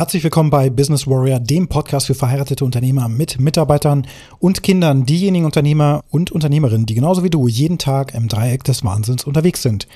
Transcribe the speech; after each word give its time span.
Herzlich 0.00 0.24
willkommen 0.24 0.48
bei 0.48 0.70
Business 0.70 1.06
Warrior, 1.06 1.40
dem 1.40 1.68
Podcast 1.68 2.06
für 2.06 2.14
verheiratete 2.14 2.64
Unternehmer 2.64 3.06
mit 3.10 3.38
Mitarbeitern 3.38 4.06
und 4.38 4.62
Kindern, 4.62 5.04
diejenigen 5.04 5.44
Unternehmer 5.44 6.00
und 6.08 6.32
Unternehmerinnen, 6.32 6.86
die 6.86 6.94
genauso 6.94 7.22
wie 7.22 7.28
du 7.28 7.46
jeden 7.46 7.76
Tag 7.76 8.14
im 8.14 8.26
Dreieck 8.26 8.64
des 8.64 8.82
Wahnsinns 8.82 9.24
unterwegs 9.24 9.60
sind. 9.60 9.86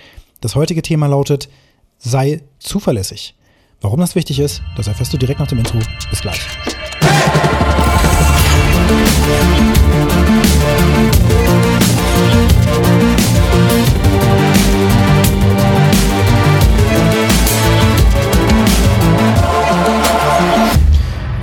Das 0.43 0.56
heutige 0.56 0.82
Thema 0.82 1.06
lautet, 1.06 1.48
sei 1.96 2.43
zuverlässig. 2.59 3.34
Warum 3.80 3.98
das 3.98 4.14
wichtig 4.14 4.40
ist, 4.40 4.61
das 4.77 4.88
erfährst 4.88 5.14
du 5.14 5.16
direkt 5.16 5.40
nach 5.40 5.46
dem 5.46 5.61
Intro. 5.61 5.79
Bis 6.11 6.21
gleich. 6.21 6.39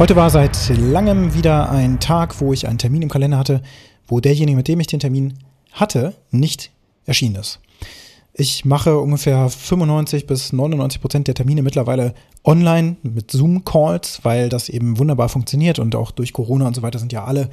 Heute 0.02 0.16
war 0.16 0.32
seit 0.32 0.58
langem 0.80 1.36
wieder 1.36 1.70
ein 1.70 2.00
Tag, 2.00 2.42
wo 2.42 2.54
ich 2.54 2.68
einen 2.68 2.80
Termin 2.80 3.04
im 3.04 3.10
Kalender 3.10 3.38
hatte, 3.38 3.62
wo 4.08 4.20
derjenige, 4.20 4.58
mit 4.58 4.68
dem 4.68 4.80
ich 4.80 4.88
den 4.88 5.00
Termin 5.00 5.36
hatte, 5.74 6.16
nicht 6.32 6.72
erschienen 7.06 7.36
ist. 7.36 7.60
Ich 8.34 8.66
mache 8.66 8.98
ungefähr 8.98 9.48
95 9.48 10.26
bis 10.26 10.54
99 10.54 11.02
Prozent 11.02 11.28
der 11.28 11.36
Termine 11.36 11.62
mittlerweile 11.62 12.16
online 12.44 12.96
mit 13.04 13.30
Zoom-Calls, 13.30 14.22
weil 14.24 14.50
das 14.50 14.70
eben 14.70 14.98
wunderbar 14.98 15.30
funktioniert 15.30 15.78
und 15.78 15.96
auch 15.96 16.10
durch 16.10 16.34
Corona 16.34 16.66
und 16.66 16.76
so 16.76 16.82
weiter 16.82 16.98
sind 16.98 17.14
ja 17.14 17.26
alle 17.26 17.52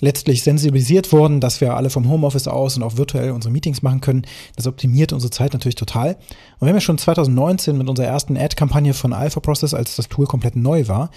letztlich 0.00 0.42
sensibilisiert 0.42 1.12
worden, 1.12 1.40
dass 1.40 1.60
wir 1.60 1.76
alle 1.76 1.90
vom 1.90 2.08
Homeoffice 2.08 2.48
aus 2.48 2.76
und 2.76 2.82
auch 2.82 2.96
virtuell 2.96 3.30
unsere 3.30 3.52
Meetings 3.52 3.82
machen 3.82 4.00
können. 4.00 4.26
Das 4.56 4.66
optimiert 4.66 5.12
unsere 5.12 5.30
Zeit 5.30 5.52
natürlich 5.52 5.76
total. 5.76 6.16
Und 6.58 6.62
wir 6.62 6.70
haben 6.70 6.76
ja 6.76 6.80
schon 6.80 6.98
2019 6.98 7.78
mit 7.78 7.88
unserer 7.88 8.08
ersten 8.08 8.36
Ad-Kampagne 8.36 8.92
von 8.92 9.12
Alpha 9.12 9.38
Process, 9.38 9.72
als 9.72 9.94
das 9.94 10.08
Tool 10.08 10.26
komplett 10.26 10.56
neu 10.56 10.88
war, 10.88 11.10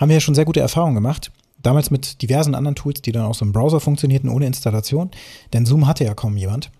haben 0.00 0.08
wir 0.08 0.16
ja 0.16 0.20
schon 0.20 0.34
sehr 0.34 0.46
gute 0.46 0.60
Erfahrungen 0.60 0.94
gemacht. 0.94 1.30
Damals 1.62 1.90
mit 1.90 2.22
diversen 2.22 2.54
anderen 2.54 2.74
Tools, 2.74 3.02
die 3.02 3.12
dann 3.12 3.26
auch 3.26 3.34
so 3.34 3.44
im 3.44 3.52
Browser 3.52 3.80
funktionierten, 3.80 4.30
ohne 4.30 4.46
Installation. 4.46 5.10
Denn 5.52 5.66
Zoom 5.66 5.86
hatte 5.86 6.04
ja 6.04 6.14
kaum 6.14 6.36
jemand. 6.36 6.70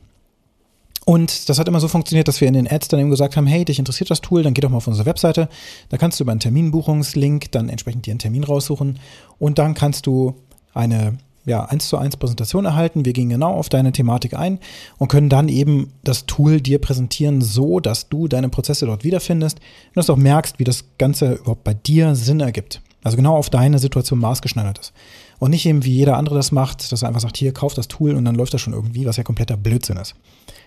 Und 1.04 1.48
das 1.48 1.58
hat 1.58 1.68
immer 1.68 1.80
so 1.80 1.88
funktioniert, 1.88 2.28
dass 2.28 2.40
wir 2.40 2.48
in 2.48 2.54
den 2.54 2.70
Ads 2.70 2.88
dann 2.88 3.00
eben 3.00 3.10
gesagt 3.10 3.36
haben, 3.36 3.46
hey, 3.46 3.64
dich 3.64 3.78
interessiert 3.78 4.10
das 4.10 4.20
Tool, 4.20 4.42
dann 4.42 4.54
geh 4.54 4.60
doch 4.60 4.70
mal 4.70 4.78
auf 4.78 4.86
unsere 4.86 5.06
Webseite. 5.06 5.48
Da 5.88 5.98
kannst 5.98 6.18
du 6.18 6.24
über 6.24 6.30
einen 6.30 6.40
Terminbuchungslink 6.40 7.52
dann 7.52 7.68
entsprechend 7.68 8.06
dir 8.06 8.12
einen 8.12 8.18
Termin 8.18 8.44
raussuchen 8.44 8.98
und 9.38 9.58
dann 9.58 9.74
kannst 9.74 10.06
du 10.06 10.34
eine 10.72 11.18
ja, 11.46 11.64
1 11.64 11.88
zu 11.88 11.96
1 11.96 12.16
Präsentation 12.18 12.64
erhalten. 12.64 13.04
Wir 13.04 13.12
gehen 13.12 13.30
genau 13.30 13.52
auf 13.54 13.68
deine 13.68 13.92
Thematik 13.92 14.34
ein 14.34 14.58
und 14.98 15.08
können 15.08 15.28
dann 15.28 15.48
eben 15.48 15.92
das 16.04 16.26
Tool 16.26 16.60
dir 16.60 16.78
präsentieren, 16.78 17.40
so 17.40 17.80
dass 17.80 18.08
du 18.08 18.28
deine 18.28 18.48
Prozesse 18.48 18.86
dort 18.86 19.04
wiederfindest 19.04 19.58
und 19.58 19.96
dass 19.96 20.06
du 20.06 20.12
auch 20.12 20.18
merkst, 20.18 20.58
wie 20.58 20.64
das 20.64 20.84
Ganze 20.98 21.34
überhaupt 21.34 21.64
bei 21.64 21.74
dir 21.74 22.14
Sinn 22.14 22.40
ergibt. 22.40 22.82
Also 23.02 23.16
genau 23.16 23.36
auf 23.36 23.50
deine 23.50 23.78
Situation 23.78 24.18
maßgeschneidert 24.18 24.78
ist. 24.78 24.92
Und 25.38 25.50
nicht 25.50 25.66
eben 25.66 25.84
wie 25.84 25.94
jeder 25.94 26.16
andere 26.16 26.34
das 26.34 26.52
macht, 26.52 26.92
dass 26.92 27.02
er 27.02 27.08
einfach 27.08 27.22
sagt, 27.22 27.36
hier, 27.36 27.52
kauf 27.52 27.74
das 27.74 27.88
Tool 27.88 28.14
und 28.14 28.24
dann 28.24 28.34
läuft 28.34 28.52
das 28.52 28.60
schon 28.60 28.74
irgendwie, 28.74 29.06
was 29.06 29.16
ja 29.16 29.22
kompletter 29.22 29.56
Blödsinn 29.56 29.96
ist. 29.96 30.14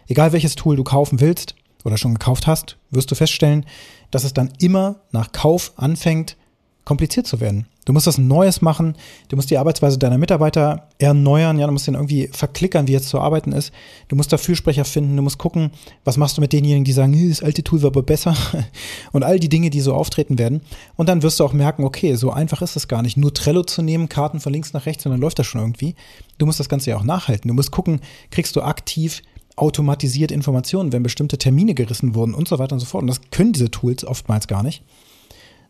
Egal 0.08 0.34
welches 0.34 0.56
Tool 0.56 0.76
du 0.76 0.84
kaufen 0.84 1.20
willst 1.20 1.56
oder 1.84 1.98
schon 1.98 2.14
gekauft 2.14 2.48
hast, 2.48 2.78
wirst 2.89 3.11
du 3.11 3.16
feststellen, 3.16 3.66
dass 4.09 4.23
es 4.23 4.34
dann 4.34 4.52
immer 4.59 5.02
nach 5.11 5.31
Kauf 5.31 5.73
anfängt, 5.76 6.38
kompliziert 6.86 7.28
zu 7.28 7.39
werden. 7.39 7.66
Du 7.86 7.94
musst 7.94 8.08
was 8.08 8.17
Neues 8.17 8.62
machen, 8.62 8.95
du 9.30 9.36
musst 9.36 9.50
die 9.50 9.58
Arbeitsweise 9.58 9.98
deiner 9.98 10.17
Mitarbeiter 10.17 10.88
erneuern, 11.00 11.59
ja, 11.59 11.66
du 11.66 11.73
musst 11.73 11.88
den 11.88 11.95
irgendwie 11.95 12.30
verklickern, 12.31 12.88
wie 12.88 12.94
jetzt 12.94 13.09
zu 13.09 13.20
arbeiten 13.20 13.52
ist. 13.52 13.73
Du 14.08 14.16
musst 14.16 14.31
da 14.31 14.38
Fürsprecher 14.38 14.86
finden, 14.86 15.16
du 15.16 15.22
musst 15.22 15.38
gucken, 15.38 15.72
was 16.04 16.17
machst 16.17 16.38
du 16.38 16.42
mit 16.42 16.54
denjenigen, 16.54 16.86
die 16.86 16.94
sagen, 16.94 17.30
das 17.30 17.44
alte 17.44 17.64
Tool 17.64 17.81
war 17.81 17.88
aber 17.88 18.04
besser 18.04 18.36
und 19.11 19.23
all 19.23 19.39
die 19.39 19.50
Dinge, 19.50 19.70
die 19.70 19.81
so 19.81 19.94
auftreten 19.94 20.38
werden. 20.38 20.61
Und 20.95 21.09
dann 21.09 21.23
wirst 21.23 21.39
du 21.39 21.45
auch 21.45 21.54
merken, 21.54 21.84
okay, 21.84 22.16
so 22.16 22.31
einfach 22.31 22.61
ist 22.61 22.76
es 22.76 22.88
gar 22.88 23.02
nicht, 23.02 23.17
nur 23.17 23.34
Trello 23.34 23.64
zu 23.64 23.81
nehmen, 23.81 24.09
Karten 24.09 24.39
von 24.39 24.54
links 24.54 24.73
nach 24.73 24.86
rechts 24.86 25.06
und 25.06 25.11
dann 25.11 25.22
läuft 25.22 25.39
das 25.39 25.48
schon 25.48 25.61
irgendwie. 25.61 25.95
Du 26.38 26.45
musst 26.45 26.60
das 26.60 26.70
Ganze 26.70 26.92
ja 26.92 26.98
auch 26.98 27.04
nachhalten. 27.04 27.48
Du 27.48 27.54
musst 27.54 27.72
gucken, 27.72 28.02
kriegst 28.32 28.55
du 28.55 28.61
aktiv 28.61 29.22
automatisiert 29.55 30.32
Informationen, 30.32 30.92
wenn 30.92 31.04
bestimmte 31.04 31.38
Termine 31.38 31.76
gerissen 31.76 32.16
wurden 32.16 32.33
und 32.33 32.48
so 32.48 32.60
weiter 32.60 32.73
und 32.73 32.80
so 32.80 32.86
fort. 32.86 33.04
Und 33.04 33.08
das 33.08 33.22
können 33.30 33.54
diese 33.54 33.70
Tools 33.70 34.04
oftmals 34.04 34.48
gar 34.48 34.64
nicht 34.64 34.83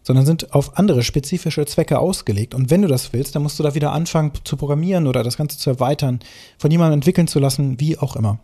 sondern 0.03 0.25
sind 0.25 0.53
auf 0.53 0.78
andere 0.78 1.02
spezifische 1.03 1.66
Zwecke 1.66 2.00
ausgelegt. 2.00 2.53
Und 2.53 2.69
wenn 2.69 2.81
du 2.81 2.88
das 2.88 3.14
willst, 3.14 3.36
dann 3.36 3.44
musst 3.44 3.58
du 3.58 3.64
da 3.64 3.74
wieder 3.74 3.91
anfangen 3.91 4.31
zu 4.44 4.58
programmieren 4.58 5.08
oder 5.08 5.24
das 5.24 5.38
Ganze 5.38 5.58
zu 5.58 5.69
erweitern, 5.69 6.19
von 6.58 6.69
jemandem 6.69 6.97
entwickeln 6.97 7.28
zu 7.28 7.40
lassen, 7.40 7.80
wie 7.80 7.97
auch 7.97 8.16
immer. 8.16 8.40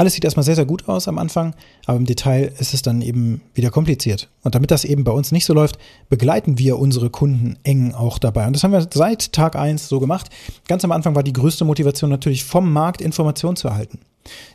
Alles 0.00 0.14
sieht 0.14 0.24
erstmal 0.24 0.44
sehr, 0.44 0.54
sehr 0.54 0.64
gut 0.64 0.88
aus 0.88 1.08
am 1.08 1.18
Anfang, 1.18 1.54
aber 1.84 1.98
im 1.98 2.06
Detail 2.06 2.54
ist 2.58 2.72
es 2.72 2.80
dann 2.80 3.02
eben 3.02 3.42
wieder 3.52 3.70
kompliziert. 3.70 4.30
Und 4.42 4.54
damit 4.54 4.70
das 4.70 4.86
eben 4.86 5.04
bei 5.04 5.12
uns 5.12 5.30
nicht 5.30 5.44
so 5.44 5.52
läuft, 5.52 5.78
begleiten 6.08 6.56
wir 6.56 6.78
unsere 6.78 7.10
Kunden 7.10 7.58
eng 7.64 7.92
auch 7.92 8.18
dabei. 8.18 8.46
Und 8.46 8.56
das 8.56 8.64
haben 8.64 8.72
wir 8.72 8.88
seit 8.90 9.34
Tag 9.34 9.56
eins 9.56 9.88
so 9.88 10.00
gemacht. 10.00 10.30
Ganz 10.68 10.84
am 10.86 10.92
Anfang 10.92 11.14
war 11.14 11.22
die 11.22 11.34
größte 11.34 11.66
Motivation 11.66 12.08
natürlich 12.08 12.44
vom 12.44 12.72
Markt 12.72 13.02
Informationen 13.02 13.56
zu 13.56 13.68
erhalten. 13.68 13.98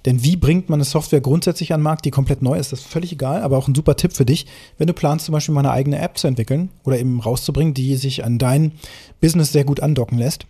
Denn 0.05 0.23
wie 0.23 0.35
bringt 0.35 0.69
man 0.69 0.77
eine 0.77 0.85
Software 0.85 1.21
grundsätzlich 1.21 1.73
an 1.73 1.79
den 1.79 1.85
Markt, 1.85 2.05
die 2.05 2.11
komplett 2.11 2.41
neu 2.41 2.57
ist, 2.57 2.71
das 2.71 2.81
ist 2.81 2.87
völlig 2.87 3.11
egal, 3.11 3.41
aber 3.41 3.57
auch 3.57 3.67
ein 3.67 3.75
super 3.75 3.95
Tipp 3.95 4.13
für 4.13 4.25
dich, 4.25 4.45
wenn 4.77 4.87
du 4.87 4.93
planst, 4.93 5.25
zum 5.25 5.33
Beispiel 5.33 5.53
mal 5.53 5.61
eine 5.61 5.71
eigene 5.71 5.99
App 5.99 6.17
zu 6.17 6.27
entwickeln 6.27 6.69
oder 6.83 6.99
eben 6.99 7.19
rauszubringen, 7.19 7.73
die 7.73 7.95
sich 7.95 8.23
an 8.23 8.37
dein 8.37 8.73
Business 9.21 9.51
sehr 9.51 9.63
gut 9.63 9.79
andocken 9.79 10.17
lässt. 10.17 10.45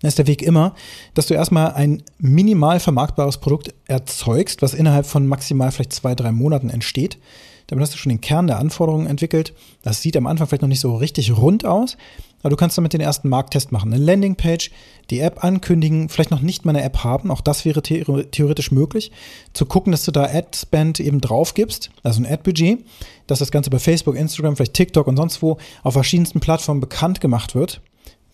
Dann 0.00 0.08
ist 0.08 0.18
der 0.18 0.26
Weg 0.26 0.42
immer, 0.42 0.74
dass 1.14 1.26
du 1.26 1.34
erstmal 1.34 1.72
ein 1.72 2.02
minimal 2.18 2.80
vermarktbares 2.80 3.38
Produkt 3.38 3.74
erzeugst, 3.86 4.62
was 4.62 4.74
innerhalb 4.74 5.06
von 5.06 5.26
maximal 5.26 5.70
vielleicht 5.72 5.92
zwei, 5.92 6.14
drei 6.14 6.32
Monaten 6.32 6.70
entsteht. 6.70 7.18
Damit 7.70 7.82
hast 7.82 7.94
du 7.94 7.98
schon 7.98 8.10
den 8.10 8.20
Kern 8.20 8.48
der 8.48 8.58
Anforderungen 8.58 9.06
entwickelt. 9.06 9.54
Das 9.82 10.02
sieht 10.02 10.16
am 10.16 10.26
Anfang 10.26 10.48
vielleicht 10.48 10.62
noch 10.62 10.68
nicht 10.68 10.80
so 10.80 10.96
richtig 10.96 11.36
rund 11.36 11.64
aus, 11.64 11.96
aber 12.40 12.50
du 12.50 12.56
kannst 12.56 12.76
damit 12.76 12.92
den 12.92 13.00
ersten 13.00 13.28
Markttest 13.28 13.70
machen. 13.70 13.92
Eine 13.92 14.04
Landingpage, 14.04 14.72
die 15.08 15.20
App 15.20 15.44
ankündigen, 15.44 16.08
vielleicht 16.08 16.32
noch 16.32 16.40
nicht 16.40 16.64
mal 16.64 16.74
eine 16.74 16.82
App 16.82 17.04
haben, 17.04 17.30
auch 17.30 17.40
das 17.40 17.64
wäre 17.64 17.80
theoretisch 17.80 18.72
möglich. 18.72 19.12
Zu 19.52 19.66
gucken, 19.66 19.92
dass 19.92 20.04
du 20.04 20.10
da 20.10 20.24
Ad-Spend 20.24 20.98
eben 20.98 21.20
drauf 21.20 21.54
gibst, 21.54 21.90
also 22.02 22.20
ein 22.20 22.26
Ad-Budget, 22.26 22.84
dass 23.28 23.38
das 23.38 23.52
Ganze 23.52 23.70
bei 23.70 23.78
Facebook, 23.78 24.16
Instagram, 24.16 24.56
vielleicht 24.56 24.74
TikTok 24.74 25.06
und 25.06 25.16
sonst 25.16 25.40
wo 25.40 25.58
auf 25.84 25.92
verschiedensten 25.92 26.40
Plattformen 26.40 26.80
bekannt 26.80 27.20
gemacht 27.20 27.54
wird. 27.54 27.80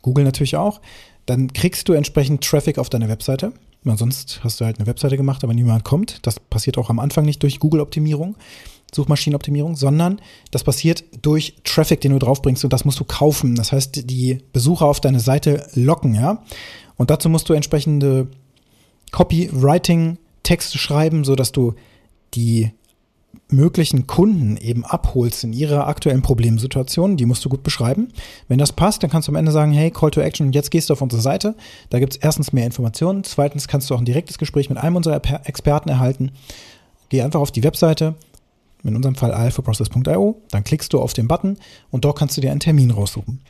Google 0.01 0.25
natürlich 0.25 0.57
auch. 0.57 0.81
Dann 1.27 1.53
kriegst 1.53 1.89
du 1.89 1.93
entsprechend 1.93 2.43
Traffic 2.43 2.79
auf 2.79 2.89
deine 2.89 3.11
Webseite. 3.11 3.53
sonst 3.85 4.41
hast 4.43 4.61
du 4.61 4.65
halt 4.65 4.79
eine 4.79 4.87
Webseite 4.87 5.19
gemacht, 5.19 5.45
aber 5.45 5.53
niemand 5.53 5.85
kommt. 5.85 6.25
Das 6.25 6.41
passiert 6.41 6.79
auch 6.79 6.89
am 6.89 7.01
Anfang 7.01 7.27
nicht 7.27 7.43
durch 7.43 7.59
Google-Optimierung. 7.59 8.37
Suchmaschinenoptimierung, 8.97 9.77
sondern 9.77 10.21
das 10.51 10.65
passiert 10.65 11.05
durch 11.23 11.57
Traffic, 11.65 12.01
den 12.01 12.13
du 12.13 12.19
draufbringst 12.19 12.65
und 12.65 12.73
das 12.73 12.85
musst 12.85 12.99
du 12.99 13.05
kaufen. 13.05 13.55
Das 13.55 13.73
heißt, 13.73 14.11
die 14.11 14.41
Besucher 14.53 14.87
auf 14.87 15.01
deine 15.01 15.21
Seite 15.21 15.69
locken, 15.75 16.15
ja. 16.15 16.43
Und 16.97 17.11
dazu 17.11 17.29
musst 17.29 17.49
du 17.49 17.53
entsprechende 17.53 18.27
Copywriting, 19.13 20.19
Texte 20.43 20.79
schreiben, 20.79 21.25
so 21.25 21.37
dass 21.37 21.53
du 21.53 21.75
die 22.35 22.73
möglichen 23.49 24.07
Kunden 24.07 24.57
eben 24.57 24.85
abholst 24.85 25.45
in 25.45 25.53
ihrer 25.53 25.87
aktuellen 25.87 26.23
Problemsituation, 26.23 27.17
die 27.17 27.27
musst 27.27 27.45
du 27.45 27.49
gut 27.49 27.63
beschreiben. 27.63 28.09
Wenn 28.49 28.59
das 28.59 28.73
passt, 28.73 29.03
dann 29.03 29.11
kannst 29.11 29.29
du 29.29 29.33
am 29.33 29.37
Ende 29.37 29.53
sagen, 29.53 29.73
hey, 29.73 29.91
Call 29.91 30.11
to 30.11 30.21
Action, 30.21 30.53
jetzt 30.53 30.71
gehst 30.71 30.89
du 30.89 30.95
auf 30.95 31.03
unsere 31.03 31.23
Seite. 31.23 31.55
Da 31.91 31.99
gibt 32.01 32.15
es 32.15 32.19
erstens 32.19 32.53
mehr 32.53 32.67
Informationen, 32.67 33.25
zweitens 33.25 33.69
kannst 33.69 33.89
du 33.89 33.95
auch 33.95 33.99
ein 33.99 34.05
direktes 34.05 34.39
Gespräch 34.39 34.69
mit 34.69 34.79
einem 34.79 34.97
unserer 34.97 35.21
Experten 35.47 35.89
erhalten. 35.89 36.33
Geh 37.09 37.23
einfach 37.23 37.41
auf 37.41 37.53
die 37.53 37.63
Webseite, 37.63 38.15
in 38.87 38.97
unserem 38.97 39.15
Fall 39.15 39.33
alphaprocess.io, 39.33 40.43
dann 40.51 40.65
klickst 40.65 40.93
du 40.93 41.01
auf 41.01 41.13
den 41.13 41.29
Button 41.29 41.57
und 41.91 42.05
dort 42.05 42.19
kannst 42.19 42.37
du 42.37 42.41
dir 42.41 42.51
einen 42.51 42.61
Termin 42.61 42.91
raussuchen. 42.91 43.41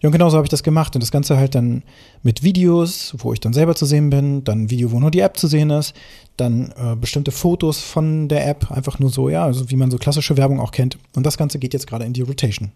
Ja, 0.00 0.08
und 0.08 0.12
genauso 0.12 0.36
habe 0.36 0.46
ich 0.46 0.50
das 0.50 0.62
gemacht 0.62 0.94
und 0.94 1.02
das 1.02 1.10
Ganze 1.10 1.36
halt 1.36 1.54
dann 1.54 1.82
mit 2.22 2.42
Videos, 2.42 3.14
wo 3.18 3.32
ich 3.32 3.40
dann 3.40 3.52
selber 3.52 3.74
zu 3.74 3.86
sehen 3.86 4.10
bin, 4.10 4.44
dann 4.44 4.62
ein 4.62 4.70
Video, 4.70 4.92
wo 4.92 5.00
nur 5.00 5.10
die 5.10 5.20
App 5.20 5.36
zu 5.36 5.46
sehen 5.46 5.70
ist, 5.70 5.94
dann 6.36 6.72
äh, 6.76 6.96
bestimmte 6.96 7.32
Fotos 7.32 7.80
von 7.80 8.28
der 8.28 8.46
App, 8.48 8.70
einfach 8.70 8.98
nur 8.98 9.10
so, 9.10 9.28
ja, 9.28 9.44
also 9.44 9.70
wie 9.70 9.76
man 9.76 9.90
so 9.90 9.98
klassische 9.98 10.36
Werbung 10.36 10.60
auch 10.60 10.70
kennt. 10.70 10.98
Und 11.14 11.24
das 11.24 11.36
Ganze 11.36 11.58
geht 11.58 11.72
jetzt 11.72 11.86
gerade 11.86 12.04
in 12.04 12.12
die 12.12 12.22
Rotation. 12.22 12.72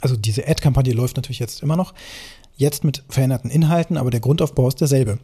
Also 0.00 0.16
diese 0.16 0.46
Ad-Kampagne 0.46 0.92
läuft 0.92 1.16
natürlich 1.16 1.38
jetzt 1.38 1.62
immer 1.62 1.76
noch, 1.76 1.94
jetzt 2.56 2.84
mit 2.84 3.04
veränderten 3.08 3.50
Inhalten, 3.50 3.96
aber 3.96 4.10
der 4.10 4.20
Grundaufbau 4.20 4.68
ist 4.68 4.80
derselbe. 4.80 5.18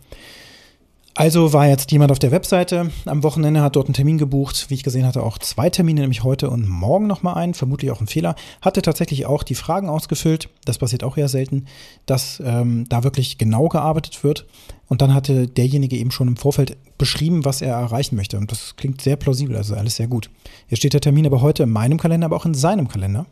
Also 1.15 1.53
war 1.53 1.67
jetzt 1.67 1.91
jemand 1.91 2.13
auf 2.13 2.21
der 2.21 2.31
Webseite 2.31 2.91
am 3.05 3.23
Wochenende, 3.25 3.63
hat 3.63 3.75
dort 3.75 3.87
einen 3.87 3.95
Termin 3.95 4.17
gebucht. 4.17 4.67
Wie 4.69 4.75
ich 4.75 4.85
gesehen 4.85 5.05
hatte, 5.05 5.23
auch 5.23 5.39
zwei 5.39 5.69
Termine, 5.69 6.03
nämlich 6.03 6.23
heute 6.23 6.49
und 6.51 6.69
morgen 6.69 7.09
nochmal 7.09 7.35
einen. 7.35 7.55
Vermutlich 7.55 7.91
auch 7.91 8.01
ein 8.01 8.07
Fehler. 8.07 8.37
Hatte 8.63 8.81
tatsächlich 8.81 9.27
auch 9.27 9.43
die 9.43 9.57
Fragen 9.57 9.89
ausgefüllt. 9.89 10.49
Das 10.65 10.79
passiert 10.79 11.03
auch 11.03 11.17
eher 11.17 11.29
selten, 11.29 11.67
dass 12.07 12.41
ähm, 12.45 12.87
da 12.89 13.03
wirklich 13.03 13.39
genau 13.39 13.69
gearbeitet 13.69 14.23
wird. 14.23 14.47
Und 14.87 15.03
dann 15.03 15.13
hatte 15.13 15.49
derjenige 15.49 15.97
eben 15.97 16.11
schon 16.11 16.29
im 16.29 16.37
Vorfeld 16.37 16.77
beschrieben, 16.97 17.45
was 17.45 17.61
er 17.61 17.75
erreichen 17.75 18.17
möchte. 18.17 18.39
Und 18.39 18.51
das 18.53 18.77
klingt 18.77 19.01
sehr 19.01 19.17
plausibel, 19.17 19.57
also 19.57 19.75
alles 19.75 19.97
sehr 19.97 20.07
gut. 20.07 20.31
Hier 20.69 20.77
steht 20.77 20.95
der 20.95 21.01
Termin 21.01 21.27
aber 21.27 21.43
heute 21.43 21.65
in 21.65 21.71
meinem 21.71 21.99
Kalender, 21.99 22.27
aber 22.27 22.37
auch 22.37 22.47
in 22.47 22.55
seinem 22.55 22.89
Kalender. 22.89 23.27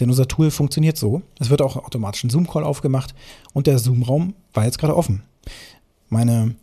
Denn 0.00 0.10
unser 0.10 0.26
Tool 0.26 0.50
funktioniert 0.50 0.96
so. 0.96 1.22
Es 1.38 1.50
wird 1.50 1.62
auch 1.62 1.76
automatisch 1.76 2.24
ein 2.24 2.30
Zoom-Call 2.30 2.64
aufgemacht 2.64 3.14
und 3.52 3.66
der 3.66 3.78
Zoom-Raum 3.78 4.34
war 4.54 4.64
jetzt 4.64 4.78
gerade 4.78 4.96
offen. 4.96 5.22
Meine 6.08 6.54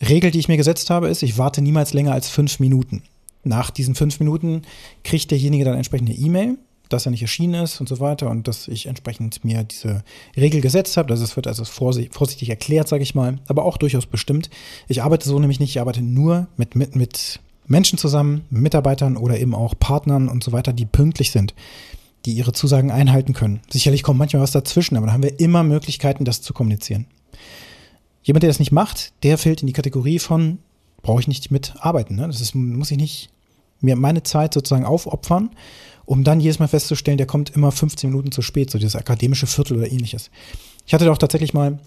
Regel, 0.00 0.30
die 0.30 0.38
ich 0.38 0.48
mir 0.48 0.56
gesetzt 0.56 0.90
habe, 0.90 1.08
ist, 1.08 1.22
ich 1.22 1.38
warte 1.38 1.62
niemals 1.62 1.94
länger 1.94 2.12
als 2.12 2.28
fünf 2.28 2.58
Minuten. 2.60 3.02
Nach 3.44 3.70
diesen 3.70 3.94
fünf 3.94 4.18
Minuten 4.20 4.62
kriegt 5.04 5.30
derjenige 5.30 5.64
dann 5.64 5.76
entsprechend 5.76 6.10
eine 6.10 6.18
E-Mail 6.18 6.58
dass 6.88 7.06
er 7.06 7.10
nicht 7.10 7.22
erschienen 7.22 7.62
ist 7.62 7.80
und 7.80 7.88
so 7.88 8.00
weiter 8.00 8.30
und 8.30 8.48
dass 8.48 8.68
ich 8.68 8.86
entsprechend 8.86 9.44
mir 9.44 9.64
diese 9.64 10.04
Regel 10.36 10.60
gesetzt 10.60 10.96
habe. 10.96 11.10
Also 11.10 11.24
es 11.24 11.36
wird 11.36 11.46
also 11.46 11.64
vorsichtig 11.64 12.48
erklärt, 12.48 12.88
sage 12.88 13.02
ich 13.02 13.14
mal, 13.14 13.38
aber 13.48 13.64
auch 13.64 13.76
durchaus 13.76 14.06
bestimmt. 14.06 14.50
Ich 14.88 15.02
arbeite 15.02 15.28
so 15.28 15.38
nämlich 15.38 15.60
nicht, 15.60 15.70
ich 15.70 15.80
arbeite 15.80 16.02
nur 16.02 16.46
mit, 16.56 16.76
mit, 16.76 16.96
mit 16.96 17.40
Menschen 17.66 17.98
zusammen, 17.98 18.44
Mitarbeitern 18.50 19.16
oder 19.16 19.38
eben 19.38 19.54
auch 19.54 19.74
Partnern 19.78 20.28
und 20.28 20.44
so 20.44 20.52
weiter, 20.52 20.72
die 20.72 20.86
pünktlich 20.86 21.32
sind, 21.32 21.54
die 22.24 22.32
ihre 22.32 22.52
Zusagen 22.52 22.90
einhalten 22.90 23.32
können. 23.32 23.60
Sicherlich 23.68 24.02
kommt 24.02 24.18
manchmal 24.18 24.42
was 24.42 24.52
dazwischen, 24.52 24.96
aber 24.96 25.06
dann 25.06 25.14
haben 25.14 25.22
wir 25.22 25.40
immer 25.40 25.62
Möglichkeiten, 25.62 26.24
das 26.24 26.42
zu 26.42 26.52
kommunizieren. 26.52 27.06
Jemand, 28.26 28.42
der 28.42 28.50
das 28.50 28.58
nicht 28.58 28.72
macht, 28.72 29.12
der 29.22 29.38
fällt 29.38 29.60
in 29.60 29.68
die 29.68 29.72
Kategorie 29.72 30.18
von, 30.18 30.58
brauche 31.00 31.20
ich 31.20 31.28
nicht 31.28 31.52
mitarbeiten. 31.52 32.16
Ne? 32.16 32.26
Das 32.26 32.40
ist, 32.40 32.56
muss 32.56 32.90
ich 32.90 32.98
nicht 32.98 33.30
mir 33.80 33.94
meine 33.94 34.24
Zeit 34.24 34.52
sozusagen 34.52 34.84
aufopfern, 34.84 35.50
um 36.06 36.24
dann 36.24 36.40
jedes 36.40 36.58
Mal 36.58 36.66
festzustellen, 36.66 37.18
der 37.18 37.28
kommt 37.28 37.50
immer 37.50 37.70
15 37.70 38.10
Minuten 38.10 38.32
zu 38.32 38.42
spät, 38.42 38.68
so 38.68 38.78
dieses 38.78 38.96
akademische 38.96 39.46
Viertel 39.46 39.76
oder 39.76 39.92
ähnliches. 39.92 40.32
Ich 40.86 40.92
hatte 40.92 41.04
doch 41.04 41.18
tatsächlich 41.18 41.54
mal 41.54 41.78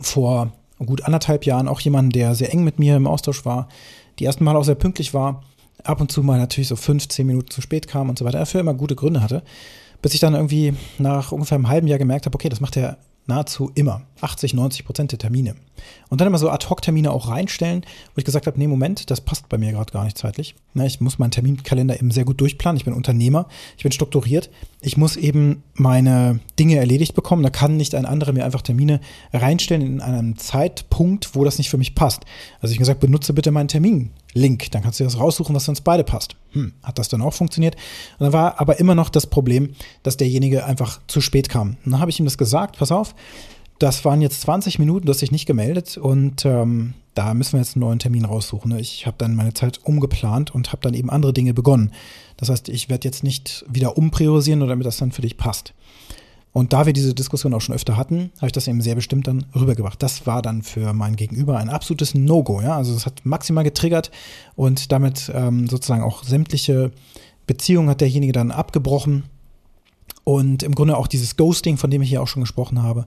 vor 0.00 0.52
gut 0.84 1.04
anderthalb 1.04 1.46
Jahren 1.46 1.68
auch 1.68 1.78
jemanden, 1.78 2.10
der 2.10 2.34
sehr 2.34 2.52
eng 2.52 2.64
mit 2.64 2.80
mir 2.80 2.96
im 2.96 3.06
Austausch 3.06 3.44
war, 3.44 3.68
die 4.18 4.24
ersten 4.24 4.42
Mal 4.42 4.56
auch 4.56 4.64
sehr 4.64 4.74
pünktlich 4.74 5.14
war, 5.14 5.44
ab 5.84 6.00
und 6.00 6.10
zu 6.10 6.24
mal 6.24 6.38
natürlich 6.40 6.68
so 6.68 6.76
15 6.76 7.24
Minuten 7.24 7.50
zu 7.50 7.60
spät 7.60 7.86
kam 7.86 8.08
und 8.08 8.18
so 8.18 8.24
weiter, 8.24 8.40
dafür 8.40 8.58
immer 8.58 8.74
gute 8.74 8.96
Gründe 8.96 9.22
hatte, 9.22 9.44
bis 10.02 10.14
ich 10.14 10.20
dann 10.20 10.34
irgendwie 10.34 10.74
nach 10.98 11.30
ungefähr 11.30 11.58
einem 11.58 11.68
halben 11.68 11.86
Jahr 11.86 12.00
gemerkt 12.00 12.26
habe, 12.26 12.34
okay, 12.34 12.48
das 12.48 12.60
macht 12.60 12.76
er 12.76 12.98
nahezu 13.26 13.70
immer. 13.76 14.02
80, 14.20 14.54
90 14.54 14.84
Prozent 14.84 15.12
der 15.12 15.18
Termine. 15.18 15.54
Und 16.08 16.20
dann 16.20 16.28
immer 16.28 16.38
so 16.38 16.48
Ad-Hoc-Termine 16.50 17.10
auch 17.10 17.28
reinstellen, 17.28 17.82
wo 18.14 18.18
ich 18.18 18.24
gesagt 18.24 18.46
habe, 18.46 18.58
nee, 18.58 18.66
Moment, 18.66 19.10
das 19.10 19.20
passt 19.20 19.48
bei 19.48 19.58
mir 19.58 19.72
gerade 19.72 19.92
gar 19.92 20.04
nicht 20.04 20.16
zeitlich. 20.16 20.54
Ich 20.74 21.00
muss 21.00 21.18
meinen 21.18 21.30
Terminkalender 21.30 21.96
eben 21.96 22.10
sehr 22.10 22.24
gut 22.24 22.40
durchplanen. 22.40 22.76
Ich 22.76 22.84
bin 22.84 22.94
Unternehmer, 22.94 23.48
ich 23.76 23.82
bin 23.82 23.92
strukturiert. 23.92 24.50
Ich 24.80 24.96
muss 24.96 25.16
eben 25.16 25.62
meine 25.74 26.40
Dinge 26.58 26.76
erledigt 26.76 27.14
bekommen. 27.14 27.42
Da 27.42 27.50
kann 27.50 27.76
nicht 27.76 27.94
ein 27.94 28.06
anderer 28.06 28.32
mir 28.32 28.44
einfach 28.44 28.62
Termine 28.62 29.00
reinstellen 29.32 29.82
in 29.82 30.00
einem 30.00 30.36
Zeitpunkt, 30.36 31.34
wo 31.34 31.44
das 31.44 31.58
nicht 31.58 31.70
für 31.70 31.78
mich 31.78 31.94
passt. 31.94 32.24
Also 32.60 32.72
ich 32.72 32.78
gesagt, 32.78 33.00
benutze 33.00 33.32
bitte 33.32 33.50
meinen 33.50 33.68
Termin. 33.68 34.10
Link. 34.34 34.70
Dann 34.72 34.82
kannst 34.82 35.00
du 35.00 35.04
das 35.04 35.18
raussuchen, 35.18 35.54
was 35.54 35.64
für 35.64 35.70
uns 35.70 35.80
beide 35.80 36.04
passt. 36.04 36.36
Hm, 36.52 36.72
hat 36.82 36.98
das 36.98 37.08
dann 37.08 37.22
auch 37.22 37.32
funktioniert? 37.32 37.76
Und 38.18 38.24
dann 38.24 38.32
war 38.32 38.60
aber 38.60 38.78
immer 38.78 38.94
noch 38.94 39.08
das 39.08 39.26
Problem, 39.26 39.70
dass 40.02 40.16
derjenige 40.16 40.64
einfach 40.64 41.00
zu 41.06 41.20
spät 41.20 41.48
kam. 41.48 41.76
Und 41.84 41.92
dann 41.92 42.00
habe 42.00 42.10
ich 42.10 42.18
ihm 42.18 42.24
das 42.24 42.38
gesagt, 42.38 42.78
pass 42.78 42.92
auf, 42.92 43.14
das 43.78 44.04
waren 44.04 44.22
jetzt 44.22 44.40
20 44.42 44.78
Minuten, 44.78 45.06
du 45.06 45.10
hast 45.10 45.20
dich 45.20 45.32
nicht 45.32 45.46
gemeldet 45.46 45.96
und 45.96 46.44
ähm, 46.44 46.94
da 47.14 47.34
müssen 47.34 47.54
wir 47.54 47.60
jetzt 47.60 47.76
einen 47.76 47.80
neuen 47.80 47.98
Termin 47.98 48.24
raussuchen. 48.24 48.72
Ne? 48.72 48.80
Ich 48.80 49.06
habe 49.06 49.16
dann 49.18 49.34
meine 49.34 49.54
Zeit 49.54 49.80
umgeplant 49.84 50.54
und 50.54 50.72
habe 50.72 50.82
dann 50.82 50.94
eben 50.94 51.10
andere 51.10 51.32
Dinge 51.32 51.54
begonnen. 51.54 51.92
Das 52.36 52.48
heißt, 52.48 52.68
ich 52.68 52.88
werde 52.88 53.06
jetzt 53.06 53.24
nicht 53.24 53.64
wieder 53.68 53.96
umpriorisieren, 53.96 54.58
nur 54.58 54.68
damit 54.68 54.86
das 54.86 54.96
dann 54.96 55.12
für 55.12 55.22
dich 55.22 55.36
passt. 55.36 55.74
Und 56.52 56.72
da 56.72 56.86
wir 56.86 56.92
diese 56.92 57.14
Diskussion 57.14 57.52
auch 57.52 57.60
schon 57.60 57.74
öfter 57.74 57.96
hatten, 57.96 58.30
habe 58.36 58.46
ich 58.46 58.52
das 58.52 58.68
eben 58.68 58.80
sehr 58.80 58.94
bestimmt 58.94 59.26
dann 59.26 59.46
rübergebracht. 59.56 60.00
Das 60.00 60.24
war 60.24 60.40
dann 60.40 60.62
für 60.62 60.92
mein 60.92 61.16
Gegenüber 61.16 61.58
ein 61.58 61.68
absolutes 61.68 62.14
No-Go. 62.14 62.60
Ja? 62.60 62.76
Also 62.76 62.94
es 62.94 63.06
hat 63.06 63.26
maximal 63.26 63.64
getriggert 63.64 64.12
und 64.54 64.92
damit 64.92 65.32
ähm, 65.34 65.68
sozusagen 65.68 66.04
auch 66.04 66.22
sämtliche 66.22 66.92
Beziehungen 67.48 67.88
hat 67.88 68.00
derjenige 68.00 68.32
dann 68.32 68.52
abgebrochen. 68.52 69.24
Und 70.22 70.62
im 70.62 70.76
Grunde 70.76 70.96
auch 70.96 71.08
dieses 71.08 71.36
Ghosting, 71.36 71.76
von 71.76 71.90
dem 71.90 72.02
ich 72.02 72.08
hier 72.08 72.22
auch 72.22 72.28
schon 72.28 72.42
gesprochen 72.42 72.82
habe. 72.82 73.04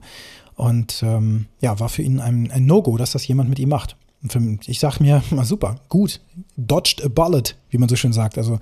Und 0.58 1.04
ähm, 1.04 1.46
ja, 1.60 1.78
war 1.78 1.88
für 1.88 2.02
ihn 2.02 2.18
ein, 2.18 2.50
ein 2.50 2.66
No-Go, 2.66 2.96
dass 2.96 3.12
das 3.12 3.26
jemand 3.28 3.48
mit 3.48 3.60
ihm 3.60 3.68
macht. 3.68 3.96
Für, 4.28 4.40
ich 4.66 4.80
sage 4.80 4.96
mir, 5.00 5.22
super, 5.44 5.76
gut, 5.88 6.20
dodged 6.56 7.04
a 7.04 7.08
bullet, 7.08 7.54
wie 7.70 7.78
man 7.78 7.88
so 7.88 7.94
schön 7.94 8.12
sagt. 8.12 8.36
Also 8.36 8.58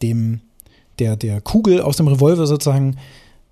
dem, 0.00 0.40
der, 0.98 1.14
der 1.16 1.42
Kugel 1.42 1.82
aus 1.82 1.98
dem 1.98 2.08
Revolver 2.08 2.46
sozusagen 2.46 2.96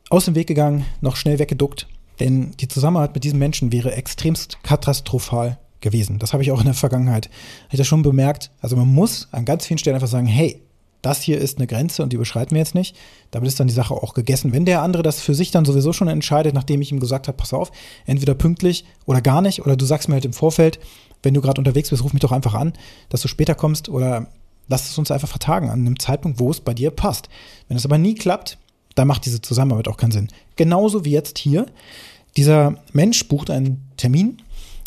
aus 0.09 0.25
dem 0.25 0.35
Weg 0.35 0.47
gegangen, 0.47 0.87
noch 1.03 1.17
schnell 1.17 1.39
weggeduckt, 1.39 1.87
denn 2.21 2.53
die 2.59 2.69
Zusammenarbeit 2.69 3.15
mit 3.15 3.25
diesem 3.25 3.39
Menschen 3.39 3.71
wäre 3.71 3.93
extremst 3.93 4.63
katastrophal 4.63 5.59
gewesen. 5.83 6.19
Das 6.19 6.33
habe 6.33 6.43
ich 6.43 6.53
auch 6.53 6.61
in 6.61 6.67
der 6.67 6.73
Vergangenheit. 6.75 7.29
Ich 7.71 7.77
das 7.77 7.87
schon 7.87 8.03
bemerkt. 8.03 8.51
Also 8.63 8.77
man 8.77 8.89
muss 8.89 9.29
an 9.31 9.45
ganz 9.45 9.67
vielen 9.67 9.77
Stellen 9.77 9.97
einfach 9.97 10.09
sagen, 10.09 10.27
hey, 10.27 10.63
das 11.05 11.23
hier 11.23 11.39
ist 11.39 11.59
eine 11.59 11.67
Grenze 11.67 12.03
und 12.03 12.12
die 12.12 12.17
beschreiten 12.17 12.53
wir 12.53 12.59
jetzt 12.59 12.75
nicht. 12.75 12.97
Damit 13.31 13.49
ist 13.49 13.61
dann 13.61 13.67
die 13.67 13.75
Sache 13.75 13.95
auch 13.95 14.15
gegessen. 14.15 14.53
Wenn 14.53 14.65
der 14.65 14.83
andere 14.83 15.03
das 15.03 15.21
für 15.21 15.35
sich 15.35 15.51
dann 15.51 15.65
sowieso 15.65 15.93
schon 15.93 16.09
entscheidet, 16.09 16.55
nachdem 16.55 16.81
ich 16.81 16.93
ihm 16.93 17.01
gesagt 17.01 17.29
habe, 17.29 17.37
pass 17.37 17.53
auf, 17.53 17.71
entweder 18.06 18.35
pünktlich 18.35 18.85
oder 19.06 19.21
gar 19.21 19.43
nicht, 19.43 19.65
oder 19.65 19.77
du 19.77 19.85
sagst 19.85 20.09
mir 20.09 20.15
halt 20.15 20.25
im 20.25 20.33
Vorfeld, 20.33 20.79
wenn 21.23 21.35
du 21.35 21.41
gerade 21.41 21.61
unterwegs 21.61 21.91
bist, 21.91 22.03
ruf 22.03 22.12
mich 22.12 22.21
doch 22.21 22.33
einfach 22.33 22.55
an, 22.55 22.73
dass 23.09 23.23
du 23.23 23.29
später 23.29 23.55
kommst 23.55 23.89
oder 23.89 24.29
lass 24.69 24.91
es 24.91 24.99
uns 24.99 25.11
einfach 25.11 25.29
vertagen 25.29 25.71
an 25.71 25.81
einem 25.81 25.99
Zeitpunkt, 25.99 26.39
wo 26.39 26.51
es 26.51 26.61
bei 26.61 26.75
dir 26.75 26.91
passt. 26.91 27.29
Wenn 27.69 27.77
es 27.77 27.85
aber 27.85 27.99
nie 27.99 28.15
klappt, 28.15 28.59
da 28.95 29.05
macht 29.05 29.27
diese 29.27 29.43
Zusammenarbeit 29.43 29.89
auch 29.89 29.97
keinen 29.97 30.12
Sinn. 30.12 30.29
Genauso 30.57 31.05
wie 31.05 31.11
jetzt 31.11 31.39
hier. 31.39 31.67
Dieser 32.37 32.77
Mensch 32.93 33.29
bucht 33.29 33.50
einen 33.50 33.89
Termin 33.97 34.39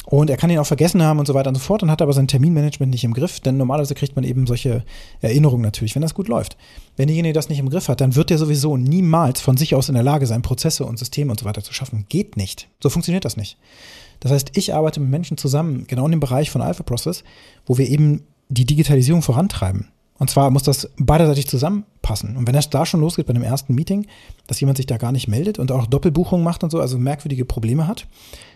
und 0.10 0.30
er 0.30 0.38
kann 0.38 0.50
ihn 0.50 0.58
auch 0.58 0.66
vergessen 0.66 1.04
haben 1.04 1.20
und 1.20 1.26
so 1.26 1.34
weiter 1.34 1.50
und 1.50 1.56
so 1.56 1.60
fort 1.62 1.84
und 1.84 1.92
hat 1.92 2.02
aber 2.02 2.14
sein 2.14 2.30
Terminmanagement 2.30 2.94
nicht 2.94 3.04
im 3.04 3.14
Griff, 3.14 3.42
denn 3.42 3.58
normalerweise 3.58 3.94
kriegt 3.94 4.16
man 4.16 4.24
eben 4.24 4.48
solche 4.48 4.86
Erinnerungen 5.20 5.64
natürlich, 5.64 5.96
wenn 5.96 6.02
das 6.02 6.14
gut 6.14 6.30
läuft. 6.30 6.56
Wenn 6.96 7.08
derjenige 7.08 7.34
das 7.34 7.50
nicht 7.50 7.60
im 7.60 7.70
Griff 7.70 7.90
hat, 7.90 8.00
dann 8.00 8.16
wird 8.16 8.32
er 8.32 8.38
sowieso 8.38 8.78
niemals 8.78 9.42
von 9.42 9.58
sich 9.58 9.76
aus 9.76 9.90
in 9.90 9.96
der 9.96 10.04
Lage 10.04 10.26
sein, 10.26 10.44
Prozesse 10.44 10.86
und 10.86 10.98
Systeme 10.98 11.30
und 11.30 11.42
so 11.42 11.46
weiter 11.46 11.62
zu 11.62 11.74
schaffen. 11.74 12.06
Geht 12.08 12.38
nicht. 12.38 12.70
So 12.82 12.90
funktioniert 12.90 13.26
das 13.26 13.36
nicht. 13.36 13.58
Das 14.22 14.32
heißt, 14.32 14.52
ich 14.54 14.74
arbeite 14.74 15.02
mit 15.02 15.10
Menschen 15.10 15.36
zusammen, 15.36 15.88
genau 15.88 16.06
in 16.06 16.12
dem 16.12 16.22
Bereich 16.22 16.52
von 16.52 16.62
Alpha 16.62 16.84
Process, 16.84 17.26
wo 17.66 17.78
wir 17.78 17.90
eben 17.90 18.24
die 18.48 18.66
Digitalisierung 18.66 19.22
vorantreiben. 19.22 19.90
Und 20.20 20.30
zwar 20.30 20.52
muss 20.52 20.64
das 20.64 20.90
beiderseitig 20.98 21.50
zusammenpassen. 21.50 22.38
Und 22.38 22.48
wenn 22.48 22.56
das 22.56 22.70
da 22.70 22.86
schon 22.86 23.02
losgeht 23.02 23.26
bei 23.26 23.34
einem 23.34 23.44
ersten 23.44 23.76
Meeting, 23.76 24.08
dass 24.48 24.62
jemand 24.62 24.78
sich 24.78 24.86
da 24.86 24.96
gar 24.96 25.12
nicht 25.12 25.28
meldet 25.28 25.60
und 25.60 25.70
auch 25.70 25.86
Doppelbuchungen 25.86 26.46
macht 26.46 26.64
und 26.64 26.70
so, 26.70 26.80
also 26.80 26.98
merkwürdige 26.98 27.44
Probleme 27.44 27.88
hat 27.88 28.08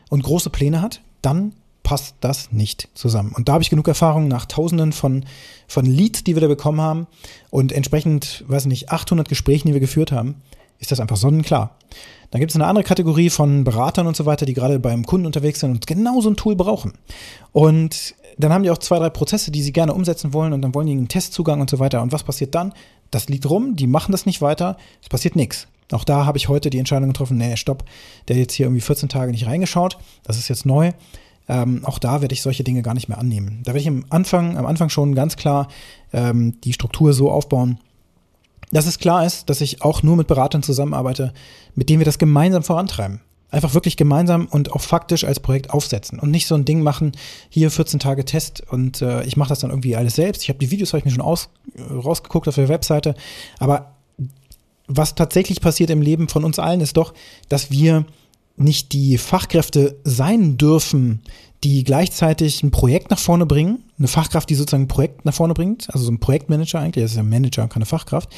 und 0.10 0.24
große 0.24 0.50
Pläne 0.50 0.82
hat, 0.82 1.02
dann 1.22 1.54
passt 1.84 2.16
das 2.22 2.52
nicht 2.52 2.90
zusammen. 2.94 3.34
Und 3.36 3.50
da 3.50 3.54
habe 3.54 3.64
ich 3.64 3.70
genug 3.70 3.88
Erfahrung 3.88 4.28
nach 4.28 4.46
Tausenden 4.46 4.94
von, 4.94 5.26
von 5.68 5.86
Leads, 5.86 6.24
die 6.24 6.36
wir 6.36 6.42
da 6.42 6.48
bekommen 6.48 6.80
haben 6.80 7.08
und 7.50 7.72
entsprechend, 7.72 8.44
weiß 8.48 8.66
nicht, 8.68 8.92
800 8.92 9.28
Gesprächen, 9.28 9.68
die 9.68 9.74
wir 9.74 9.82
geführt 9.82 10.12
haben, 10.12 10.36
ist 10.80 10.92
das 10.92 11.00
einfach 11.00 11.18
sonnenklar. 11.18 11.78
Dann 12.32 12.40
gibt 12.40 12.52
es 12.52 12.56
eine 12.56 12.66
andere 12.66 12.84
Kategorie 12.84 13.30
von 13.30 13.64
Beratern 13.64 14.08
und 14.08 14.16
so 14.16 14.26
weiter, 14.26 14.46
die 14.46 14.54
gerade 14.54 14.80
beim 14.80 15.06
Kunden 15.06 15.26
unterwegs 15.26 15.60
sind 15.60 15.72
und 15.72 15.88
genau 15.88 16.22
so 16.22 16.30
ein 16.30 16.38
Tool 16.38 16.56
brauchen. 16.56 16.94
Und 17.52 18.16
dann 18.38 18.54
haben 18.54 18.64
die 18.64 18.72
auch 18.72 18.78
zwei, 18.78 18.98
drei 18.98 19.10
Prozesse, 19.10 19.52
die 19.52 19.62
sie 19.62 19.74
gerne 19.74 19.94
umsetzen 19.94 20.34
wollen 20.34 20.54
und 20.54 20.62
dann 20.62 20.74
wollen 20.74 20.88
die 20.88 20.94
einen 20.94 21.08
Testzugang 21.08 21.62
und 21.62 21.70
so 21.70 21.80
weiter. 21.80 22.02
Und 22.02 22.12
was 22.12 22.24
passiert 22.24 22.56
dann? 22.56 22.74
Das 23.12 23.28
liegt 23.28 23.50
rum, 23.50 23.76
die 23.76 23.88
machen 23.88 24.12
das 24.12 24.26
nicht 24.26 24.42
weiter, 24.42 24.78
es 25.02 25.10
passiert 25.10 25.36
nichts. 25.36 25.68
Auch 25.94 26.04
da 26.04 26.26
habe 26.26 26.38
ich 26.38 26.50
heute 26.50 26.70
die 26.70 26.80
Entscheidung 26.80 27.10
getroffen, 27.10 27.38
nee, 27.38 27.56
stopp, 27.58 27.86
der 28.28 28.38
jetzt 28.38 28.54
hier 28.54 28.68
irgendwie 28.68 28.82
14 28.82 29.10
Tage 29.10 29.32
nicht 29.32 29.48
reingeschaut, 29.48 29.98
das 30.24 30.38
ist 30.38 30.48
jetzt 30.48 30.66
neu. 30.66 30.92
Ähm, 31.48 31.82
auch 31.86 32.00
da 32.00 32.22
werde 32.22 32.34
ich 32.34 32.42
solche 32.42 32.64
Dinge 32.64 32.82
gar 32.82 32.94
nicht 32.94 33.10
mehr 33.10 33.18
annehmen. 33.18 33.62
Da 33.64 33.70
werde 33.70 33.82
ich 33.82 33.88
am 33.88 34.06
Anfang, 34.10 34.58
am 34.58 34.66
Anfang 34.66 34.90
schon 34.90 35.16
ganz 35.16 35.36
klar 35.36 35.68
ähm, 36.14 36.60
die 36.64 36.74
Struktur 36.74 37.14
so 37.14 37.32
aufbauen, 37.32 37.80
dass 38.72 38.86
es 38.86 39.00
klar 39.00 39.26
ist, 39.26 39.50
dass 39.50 39.60
ich 39.60 39.82
auch 39.82 40.02
nur 40.04 40.16
mit 40.16 40.28
Beratern 40.28 40.64
zusammenarbeite, 40.64 41.34
mit 41.76 41.90
denen 41.90 42.00
wir 42.00 42.06
das 42.06 42.20
gemeinsam 42.20 42.64
vorantreiben 42.64 43.22
einfach 43.52 43.74
wirklich 43.74 43.98
gemeinsam 43.98 44.48
und 44.48 44.72
auch 44.72 44.82
faktisch 44.82 45.26
als 45.26 45.40
Projekt 45.40 45.70
aufsetzen 45.70 46.20
und 46.20 46.32
nicht 46.32 46.48
so 46.48 46.56
ein 46.56 46.66
Ding 46.66 46.82
machen, 46.82 47.12
hier 47.50 47.70
14 47.70 48.00
Tage 48.00 48.26
Test 48.26 48.64
und 48.72 49.02
äh, 49.02 49.24
ich 49.24 49.38
mache 49.38 49.50
das 49.50 49.60
dann 49.60 49.70
irgendwie 49.70 49.96
alles 49.96 50.16
selbst. 50.16 50.42
Ich 50.42 50.50
habe 50.50 50.60
die 50.60 50.72
Videos 50.72 50.94
habe 50.94 51.00
ich 51.00 51.06
mir 51.06 51.12
schon 51.12 51.22
aus, 51.22 51.50
rausgeguckt 51.78 52.48
auf 52.48 52.56
der 52.56 52.70
Webseite, 52.70 53.14
aber 53.60 53.92
was 54.98 55.16
tatsächlich 55.16 55.62
passiert 55.62 55.90
im 55.90 56.02
Leben 56.02 56.28
von 56.28 56.44
uns 56.44 56.60
allen 56.60 56.82
ist 56.82 56.98
doch, 56.98 57.14
dass 57.50 57.72
wir 57.72 58.06
nicht 58.58 58.94
die 58.94 59.18
Fachkräfte 59.18 59.98
sein 60.04 60.58
dürfen, 60.58 61.22
die 61.64 61.84
gleichzeitig 61.84 62.64
ein 62.64 62.72
Projekt 62.72 63.12
nach 63.12 63.20
vorne 63.20 63.46
bringen, 63.46 63.84
eine 63.98 64.08
Fachkraft, 64.08 64.50
die 64.50 64.56
sozusagen 64.56 64.84
ein 64.84 64.88
Projekt 64.88 65.26
nach 65.26 65.34
vorne 65.34 65.54
bringt, 65.54 65.88
also 65.94 66.06
so 66.06 66.12
ein 66.12 66.20
Projektmanager 66.20 66.80
eigentlich, 66.80 67.04
das 67.04 67.12
ist 67.12 67.18
ja 67.18 67.24
ein 67.24 67.30
Manager, 67.30 67.68
keine 67.68 67.86
Fachkraft, 67.86 68.30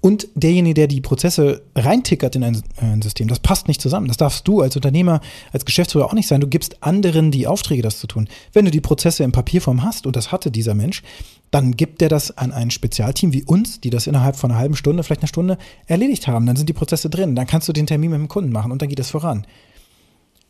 und 0.00 0.28
derjenige, 0.34 0.74
der 0.74 0.86
die 0.86 1.02
Prozesse 1.02 1.62
reintickert 1.74 2.34
in 2.34 2.42
ein, 2.42 2.62
ein, 2.78 3.02
System, 3.02 3.28
das 3.28 3.38
passt 3.38 3.68
nicht 3.68 3.82
zusammen. 3.82 4.08
Das 4.08 4.16
darfst 4.16 4.48
du 4.48 4.62
als 4.62 4.74
Unternehmer, 4.74 5.20
als 5.52 5.66
Geschäftsführer 5.66 6.06
auch 6.06 6.14
nicht 6.14 6.26
sein. 6.26 6.40
Du 6.40 6.46
gibst 6.46 6.82
anderen 6.82 7.30
die 7.30 7.46
Aufträge, 7.46 7.82
das 7.82 7.98
zu 7.98 8.06
tun. 8.06 8.28
Wenn 8.54 8.64
du 8.64 8.70
die 8.70 8.80
Prozesse 8.80 9.24
in 9.24 9.32
Papierform 9.32 9.82
hast, 9.82 10.06
und 10.06 10.16
das 10.16 10.32
hatte 10.32 10.50
dieser 10.50 10.74
Mensch, 10.74 11.02
dann 11.50 11.72
gibt 11.72 12.00
der 12.00 12.08
das 12.08 12.36
an 12.38 12.52
ein 12.52 12.70
Spezialteam 12.70 13.32
wie 13.32 13.42
uns, 13.42 13.80
die 13.80 13.90
das 13.90 14.06
innerhalb 14.06 14.36
von 14.36 14.50
einer 14.50 14.60
halben 14.60 14.76
Stunde, 14.76 15.02
vielleicht 15.02 15.20
einer 15.20 15.28
Stunde 15.28 15.58
erledigt 15.86 16.28
haben. 16.28 16.46
Dann 16.46 16.56
sind 16.56 16.68
die 16.68 16.74
Prozesse 16.74 17.10
drin. 17.10 17.36
Dann 17.36 17.46
kannst 17.46 17.68
du 17.68 17.72
den 17.72 17.86
Termin 17.86 18.10
mit 18.10 18.20
dem 18.20 18.28
Kunden 18.28 18.52
machen 18.52 18.72
und 18.72 18.80
dann 18.80 18.88
geht 18.88 19.00
es 19.00 19.10
voran. 19.10 19.46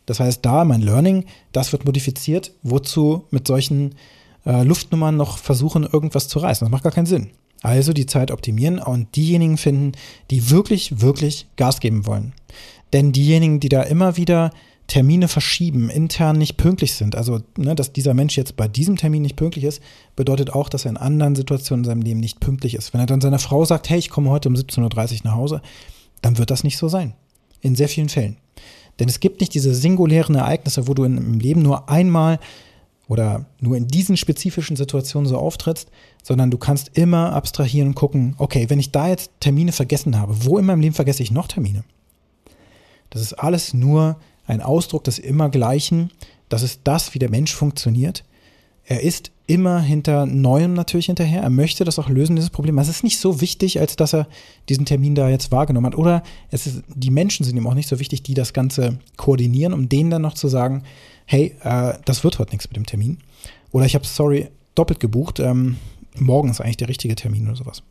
Das 0.05 0.19
heißt, 0.19 0.45
da 0.45 0.63
mein 0.63 0.81
Learning, 0.81 1.25
das 1.51 1.71
wird 1.73 1.85
modifiziert. 1.85 2.53
Wozu 2.63 3.25
mit 3.31 3.47
solchen 3.47 3.95
äh, 4.45 4.63
Luftnummern 4.63 5.17
noch 5.17 5.37
versuchen, 5.37 5.83
irgendwas 5.83 6.27
zu 6.27 6.39
reißen? 6.39 6.65
Das 6.65 6.71
macht 6.71 6.83
gar 6.83 6.91
keinen 6.91 7.05
Sinn. 7.05 7.31
Also 7.61 7.93
die 7.93 8.05
Zeit 8.05 8.31
optimieren 8.31 8.79
und 8.79 9.15
diejenigen 9.15 9.57
finden, 9.57 9.91
die 10.31 10.49
wirklich, 10.49 11.01
wirklich 11.01 11.47
Gas 11.57 11.79
geben 11.79 12.05
wollen. 12.05 12.33
Denn 12.93 13.11
diejenigen, 13.11 13.59
die 13.59 13.69
da 13.69 13.83
immer 13.83 14.17
wieder 14.17 14.51
Termine 14.87 15.29
verschieben, 15.29 15.89
intern 15.89 16.37
nicht 16.37 16.57
pünktlich 16.57 16.95
sind, 16.95 17.15
also 17.15 17.39
ne, 17.55 17.75
dass 17.75 17.93
dieser 17.93 18.13
Mensch 18.13 18.35
jetzt 18.35 18.57
bei 18.57 18.67
diesem 18.67 18.97
Termin 18.97 19.21
nicht 19.21 19.37
pünktlich 19.37 19.63
ist, 19.63 19.81
bedeutet 20.17 20.53
auch, 20.53 20.67
dass 20.67 20.83
er 20.85 20.91
in 20.91 20.97
anderen 20.97 21.35
Situationen 21.35 21.85
in 21.85 21.89
seinem 21.89 22.01
Leben 22.01 22.19
nicht 22.19 22.41
pünktlich 22.41 22.73
ist. 22.73 22.93
Wenn 22.93 22.99
er 22.99 23.05
dann 23.05 23.21
seiner 23.21 23.39
Frau 23.39 23.63
sagt, 23.63 23.89
hey, 23.89 23.99
ich 23.99 24.09
komme 24.09 24.29
heute 24.29 24.49
um 24.49 24.55
17.30 24.55 24.79
Uhr 24.81 25.19
nach 25.23 25.35
Hause, 25.35 25.61
dann 26.21 26.37
wird 26.37 26.51
das 26.51 26.65
nicht 26.65 26.77
so 26.77 26.89
sein. 26.89 27.13
In 27.61 27.75
sehr 27.75 27.87
vielen 27.87 28.09
Fällen. 28.09 28.37
Denn 28.99 29.07
es 29.07 29.21
gibt 29.21 29.39
nicht 29.39 29.53
diese 29.53 29.73
singulären 29.73 30.35
Ereignisse, 30.35 30.87
wo 30.87 30.93
du 30.93 31.05
im 31.05 31.39
Leben 31.39 31.61
nur 31.61 31.89
einmal 31.89 32.39
oder 33.07 33.45
nur 33.59 33.75
in 33.75 33.87
diesen 33.87 34.17
spezifischen 34.17 34.75
Situationen 34.75 35.27
so 35.27 35.37
auftrittst, 35.37 35.89
sondern 36.23 36.51
du 36.51 36.57
kannst 36.57 36.97
immer 36.97 37.33
abstrahieren 37.33 37.89
und 37.89 37.95
gucken, 37.95 38.35
okay, 38.37 38.69
wenn 38.69 38.79
ich 38.79 38.91
da 38.91 39.09
jetzt 39.09 39.31
Termine 39.39 39.71
vergessen 39.71 40.17
habe, 40.19 40.45
wo 40.45 40.57
in 40.57 40.65
meinem 40.65 40.81
Leben 40.81 40.95
vergesse 40.95 41.23
ich 41.23 41.31
noch 41.31 41.47
Termine? 41.47 41.83
Das 43.09 43.21
ist 43.21 43.33
alles 43.33 43.73
nur 43.73 44.17
ein 44.45 44.61
Ausdruck 44.61 45.03
des 45.03 45.19
Immergleichen. 45.19 46.11
Das 46.49 46.63
ist 46.63 46.81
das, 46.83 47.13
wie 47.13 47.19
der 47.19 47.29
Mensch 47.29 47.53
funktioniert. 47.53 48.23
Er 48.85 49.01
ist 49.01 49.31
immer 49.51 49.81
hinter 49.81 50.25
Neuem 50.25 50.73
natürlich 50.73 51.07
hinterher. 51.07 51.41
Er 51.41 51.49
möchte 51.49 51.83
das 51.83 51.99
auch 51.99 52.07
lösen, 52.07 52.37
dieses 52.37 52.49
Problem. 52.49 52.77
Es 52.77 52.87
ist 52.87 53.03
nicht 53.03 53.19
so 53.19 53.41
wichtig, 53.41 53.81
als 53.81 53.97
dass 53.97 54.13
er 54.13 54.27
diesen 54.69 54.85
Termin 54.85 55.13
da 55.13 55.27
jetzt 55.27 55.51
wahrgenommen 55.51 55.87
hat. 55.87 55.97
Oder 55.97 56.23
es 56.51 56.67
ist, 56.67 56.83
die 56.87 57.11
Menschen 57.11 57.45
sind 57.45 57.57
ihm 57.57 57.67
auch 57.67 57.73
nicht 57.73 57.89
so 57.89 57.99
wichtig, 57.99 58.23
die 58.23 58.33
das 58.33 58.53
Ganze 58.53 58.99
koordinieren, 59.17 59.73
um 59.73 59.89
denen 59.89 60.09
dann 60.09 60.21
noch 60.21 60.35
zu 60.35 60.47
sagen, 60.47 60.83
hey, 61.25 61.53
äh, 61.63 61.95
das 62.05 62.23
wird 62.23 62.39
heute 62.39 62.51
nichts 62.51 62.69
mit 62.69 62.77
dem 62.77 62.85
Termin. 62.85 63.17
Oder 63.71 63.85
ich 63.85 63.93
habe, 63.93 64.05
sorry, 64.05 64.47
doppelt 64.73 65.01
gebucht. 65.01 65.41
Ähm, 65.41 65.75
morgen 66.17 66.49
ist 66.49 66.61
eigentlich 66.61 66.77
der 66.77 66.89
richtige 66.89 67.15
Termin 67.15 67.47
oder 67.47 67.57
sowas. 67.57 67.83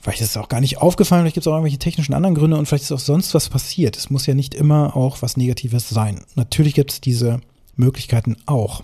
Vielleicht 0.00 0.22
ist 0.22 0.30
es 0.30 0.36
auch 0.36 0.48
gar 0.48 0.60
nicht 0.60 0.78
aufgefallen, 0.78 1.22
vielleicht 1.22 1.34
gibt 1.34 1.46
es 1.46 1.48
auch 1.48 1.54
irgendwelche 1.54 1.78
technischen 1.78 2.12
anderen 2.12 2.34
Gründe 2.34 2.56
und 2.56 2.66
vielleicht 2.66 2.82
ist 2.82 2.90
auch 2.90 2.98
sonst 2.98 3.34
was 3.34 3.48
passiert. 3.48 3.96
Es 3.96 4.10
muss 4.10 4.26
ja 4.26 4.34
nicht 4.34 4.52
immer 4.52 4.96
auch 4.96 5.22
was 5.22 5.36
Negatives 5.36 5.88
sein. 5.88 6.22
Natürlich 6.34 6.74
gibt 6.74 6.90
es 6.90 7.00
diese 7.00 7.40
Möglichkeiten 7.76 8.36
auch. 8.46 8.82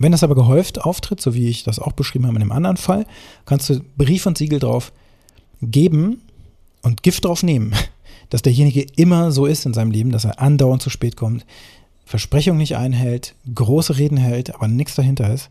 Wenn 0.00 0.10
das 0.10 0.24
aber 0.24 0.34
gehäuft 0.34 0.80
auftritt, 0.80 1.20
so 1.20 1.34
wie 1.34 1.46
ich 1.46 1.62
das 1.62 1.78
auch 1.78 1.92
beschrieben 1.92 2.26
habe 2.26 2.36
in 2.36 2.42
einem 2.42 2.52
anderen 2.52 2.76
Fall, 2.76 3.06
kannst 3.44 3.70
du 3.70 3.80
Brief 3.96 4.26
und 4.26 4.36
Siegel 4.36 4.58
drauf 4.58 4.92
geben 5.62 6.22
und 6.82 7.04
Gift 7.04 7.24
drauf 7.24 7.44
nehmen, 7.44 7.72
dass 8.30 8.42
derjenige 8.42 8.82
immer 8.96 9.30
so 9.30 9.46
ist 9.46 9.64
in 9.64 9.74
seinem 9.74 9.92
Leben, 9.92 10.10
dass 10.10 10.24
er 10.24 10.40
andauernd 10.40 10.82
zu 10.82 10.90
spät 10.90 11.16
kommt, 11.16 11.46
Versprechungen 12.04 12.58
nicht 12.58 12.76
einhält, 12.76 13.36
große 13.54 13.96
Reden 13.96 14.16
hält, 14.16 14.52
aber 14.54 14.66
nichts 14.66 14.96
dahinter 14.96 15.32
ist. 15.32 15.50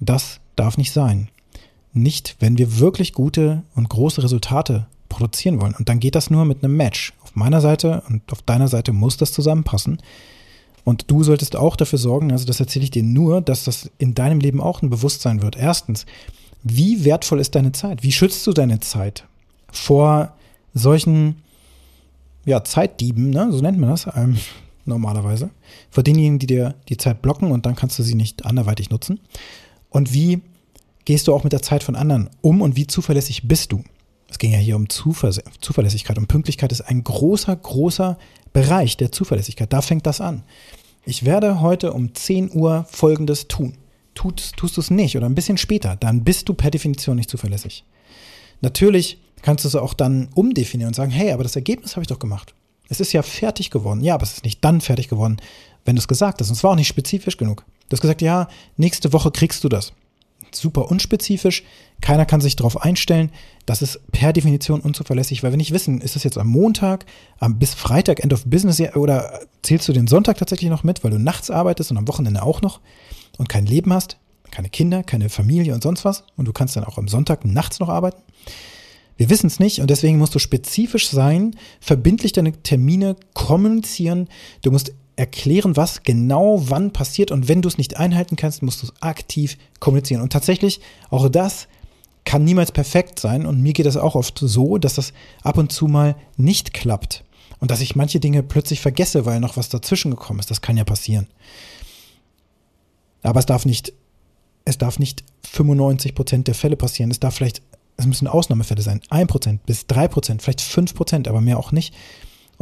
Das 0.00 0.40
darf 0.56 0.76
nicht 0.76 0.90
sein 0.90 1.28
nicht, 1.92 2.36
wenn 2.40 2.58
wir 2.58 2.78
wirklich 2.78 3.12
gute 3.12 3.62
und 3.74 3.88
große 3.88 4.22
Resultate 4.22 4.86
produzieren 5.08 5.60
wollen. 5.60 5.74
Und 5.74 5.88
dann 5.88 6.00
geht 6.00 6.14
das 6.14 6.30
nur 6.30 6.44
mit 6.44 6.64
einem 6.64 6.76
Match. 6.76 7.12
Auf 7.22 7.36
meiner 7.36 7.60
Seite 7.60 8.02
und 8.08 8.32
auf 8.32 8.42
deiner 8.42 8.68
Seite 8.68 8.92
muss 8.92 9.16
das 9.16 9.32
zusammenpassen. 9.32 9.98
Und 10.84 11.10
du 11.10 11.22
solltest 11.22 11.54
auch 11.56 11.76
dafür 11.76 11.98
sorgen, 11.98 12.32
also 12.32 12.44
das 12.44 12.58
erzähle 12.58 12.84
ich 12.84 12.90
dir 12.90 13.04
nur, 13.04 13.40
dass 13.40 13.64
das 13.64 13.90
in 13.98 14.14
deinem 14.14 14.40
Leben 14.40 14.60
auch 14.60 14.82
ein 14.82 14.90
Bewusstsein 14.90 15.42
wird. 15.42 15.56
Erstens, 15.56 16.06
wie 16.62 17.04
wertvoll 17.04 17.40
ist 17.40 17.54
deine 17.54 17.72
Zeit? 17.72 18.02
Wie 18.02 18.12
schützt 18.12 18.46
du 18.46 18.52
deine 18.52 18.80
Zeit 18.80 19.24
vor 19.70 20.34
solchen 20.74 21.36
ja, 22.44 22.64
Zeitdieben, 22.64 23.30
ne? 23.30 23.48
so 23.52 23.60
nennt 23.60 23.78
man 23.78 23.90
das 23.90 24.08
ähm, 24.14 24.36
normalerweise, 24.84 25.50
vor 25.90 26.02
denjenigen, 26.02 26.38
die 26.38 26.46
dir 26.46 26.74
die 26.88 26.96
Zeit 26.96 27.22
blocken 27.22 27.52
und 27.52 27.66
dann 27.66 27.76
kannst 27.76 27.98
du 27.98 28.02
sie 28.02 28.14
nicht 28.14 28.44
anderweitig 28.44 28.90
nutzen. 28.90 29.20
Und 29.90 30.12
wie 30.12 30.40
gehst 31.04 31.28
du 31.28 31.34
auch 31.34 31.44
mit 31.44 31.52
der 31.52 31.62
Zeit 31.62 31.82
von 31.82 31.94
anderen 31.94 32.30
um 32.40 32.60
und 32.60 32.76
wie 32.76 32.86
zuverlässig 32.86 33.46
bist 33.46 33.70
du? 33.72 33.84
Es 34.32 34.38
ging 34.38 34.52
ja 34.52 34.58
hier 34.58 34.76
um 34.76 34.88
Zuver 34.88 35.30
Zuverlässigkeit 35.60 36.16
und 36.16 36.26
Pünktlichkeit 36.26 36.72
ist 36.72 36.80
ein 36.80 37.04
großer, 37.04 37.54
großer 37.54 38.18
Bereich 38.54 38.96
der 38.96 39.12
Zuverlässigkeit. 39.12 39.70
Da 39.70 39.82
fängt 39.82 40.06
das 40.06 40.22
an. 40.22 40.42
Ich 41.04 41.26
werde 41.26 41.60
heute 41.60 41.92
um 41.92 42.14
10 42.14 42.50
Uhr 42.54 42.86
Folgendes 42.90 43.46
tun. 43.46 43.76
Tut, 44.14 44.52
tust 44.56 44.78
du 44.78 44.80
es 44.80 44.90
nicht 44.90 45.18
oder 45.18 45.26
ein 45.26 45.34
bisschen 45.34 45.58
später, 45.58 45.96
dann 45.96 46.24
bist 46.24 46.48
du 46.48 46.54
per 46.54 46.70
Definition 46.70 47.16
nicht 47.16 47.28
zuverlässig. 47.28 47.84
Natürlich 48.62 49.18
kannst 49.42 49.64
du 49.64 49.68
es 49.68 49.76
auch 49.76 49.92
dann 49.92 50.30
umdefinieren 50.34 50.88
und 50.88 50.94
sagen, 50.94 51.10
hey, 51.10 51.32
aber 51.32 51.42
das 51.42 51.56
Ergebnis 51.56 51.96
habe 51.96 52.02
ich 52.02 52.08
doch 52.08 52.18
gemacht. 52.18 52.54
Es 52.88 53.00
ist 53.00 53.12
ja 53.12 53.22
fertig 53.22 53.70
geworden. 53.70 54.02
Ja, 54.02 54.14
aber 54.14 54.22
es 54.22 54.32
ist 54.32 54.44
nicht 54.44 54.64
dann 54.64 54.80
fertig 54.80 55.08
geworden, 55.08 55.36
wenn 55.84 55.96
du 55.96 56.00
es 56.00 56.08
gesagt 56.08 56.40
hast. 56.40 56.48
Und 56.48 56.56
es 56.56 56.64
war 56.64 56.70
auch 56.70 56.76
nicht 56.76 56.88
spezifisch 56.88 57.36
genug. 57.36 57.66
Du 57.88 57.96
hast 57.96 58.00
gesagt, 58.00 58.22
ja, 58.22 58.48
nächste 58.78 59.12
Woche 59.12 59.30
kriegst 59.30 59.62
du 59.62 59.68
das 59.68 59.92
super 60.54 60.90
unspezifisch. 60.90 61.62
Keiner 62.00 62.26
kann 62.26 62.40
sich 62.40 62.56
darauf 62.56 62.82
einstellen. 62.82 63.30
Das 63.66 63.82
ist 63.82 64.00
per 64.12 64.32
Definition 64.32 64.80
unzuverlässig, 64.80 65.42
weil 65.42 65.52
wir 65.52 65.56
nicht 65.56 65.72
wissen, 65.72 66.00
ist 66.00 66.16
es 66.16 66.24
jetzt 66.24 66.38
am 66.38 66.48
Montag, 66.48 67.06
bis 67.50 67.74
Freitag, 67.74 68.22
End 68.22 68.32
of 68.32 68.44
Business 68.44 68.80
oder 68.94 69.40
zählst 69.62 69.88
du 69.88 69.92
den 69.92 70.06
Sonntag 70.06 70.38
tatsächlich 70.38 70.70
noch 70.70 70.84
mit, 70.84 71.04
weil 71.04 71.10
du 71.10 71.18
nachts 71.18 71.50
arbeitest 71.50 71.90
und 71.90 71.98
am 71.98 72.08
Wochenende 72.08 72.42
auch 72.42 72.60
noch 72.60 72.80
und 73.38 73.48
kein 73.48 73.66
Leben 73.66 73.92
hast, 73.92 74.16
keine 74.50 74.68
Kinder, 74.68 75.02
keine 75.02 75.28
Familie 75.28 75.74
und 75.74 75.82
sonst 75.82 76.04
was 76.04 76.24
und 76.36 76.46
du 76.46 76.52
kannst 76.52 76.76
dann 76.76 76.84
auch 76.84 76.98
am 76.98 77.08
Sonntag 77.08 77.44
nachts 77.44 77.78
noch 77.80 77.88
arbeiten? 77.88 78.20
Wir 79.16 79.30
wissen 79.30 79.46
es 79.46 79.60
nicht 79.60 79.80
und 79.80 79.90
deswegen 79.90 80.18
musst 80.18 80.34
du 80.34 80.38
spezifisch 80.38 81.08
sein, 81.08 81.54
verbindlich 81.80 82.32
deine 82.32 82.52
Termine 82.52 83.14
kommunizieren. 83.34 84.28
Du 84.62 84.72
musst 84.72 84.92
erklären, 85.22 85.76
was 85.76 86.02
genau 86.02 86.64
wann 86.68 86.92
passiert 86.92 87.30
und 87.30 87.46
wenn 87.46 87.62
du 87.62 87.68
es 87.68 87.78
nicht 87.78 87.96
einhalten 87.96 88.34
kannst, 88.34 88.60
musst 88.60 88.82
du 88.82 88.86
es 88.86 88.94
aktiv 89.00 89.56
kommunizieren. 89.78 90.20
Und 90.20 90.32
tatsächlich, 90.32 90.80
auch 91.10 91.28
das 91.28 91.68
kann 92.24 92.42
niemals 92.42 92.72
perfekt 92.72 93.20
sein 93.20 93.46
und 93.46 93.62
mir 93.62 93.72
geht 93.72 93.86
es 93.86 93.96
auch 93.96 94.16
oft 94.16 94.40
so, 94.40 94.78
dass 94.78 94.94
das 94.94 95.12
ab 95.42 95.58
und 95.58 95.70
zu 95.70 95.86
mal 95.86 96.16
nicht 96.36 96.74
klappt 96.74 97.22
und 97.60 97.70
dass 97.70 97.80
ich 97.80 97.94
manche 97.94 98.18
Dinge 98.18 98.42
plötzlich 98.42 98.80
vergesse, 98.80 99.24
weil 99.24 99.38
noch 99.38 99.56
was 99.56 99.68
dazwischen 99.68 100.10
gekommen 100.10 100.40
ist. 100.40 100.50
Das 100.50 100.60
kann 100.60 100.76
ja 100.76 100.82
passieren. 100.82 101.28
Aber 103.22 103.38
es 103.38 103.46
darf 103.46 103.64
nicht, 103.64 103.92
es 104.64 104.76
darf 104.76 104.98
nicht 104.98 105.22
95 105.44 106.16
Prozent 106.16 106.48
der 106.48 106.56
Fälle 106.56 106.74
passieren. 106.74 107.12
Es 107.12 107.20
darf 107.20 107.36
vielleicht, 107.36 107.62
es 107.96 108.06
müssen 108.06 108.26
Ausnahmefälle 108.26 108.82
sein. 108.82 109.00
1 109.08 109.28
Prozent 109.28 109.64
bis 109.66 109.86
3 109.86 110.08
Prozent, 110.08 110.42
vielleicht 110.42 110.62
5 110.62 110.94
Prozent, 110.94 111.28
aber 111.28 111.40
mehr 111.40 111.60
auch 111.60 111.70
nicht. 111.70 111.94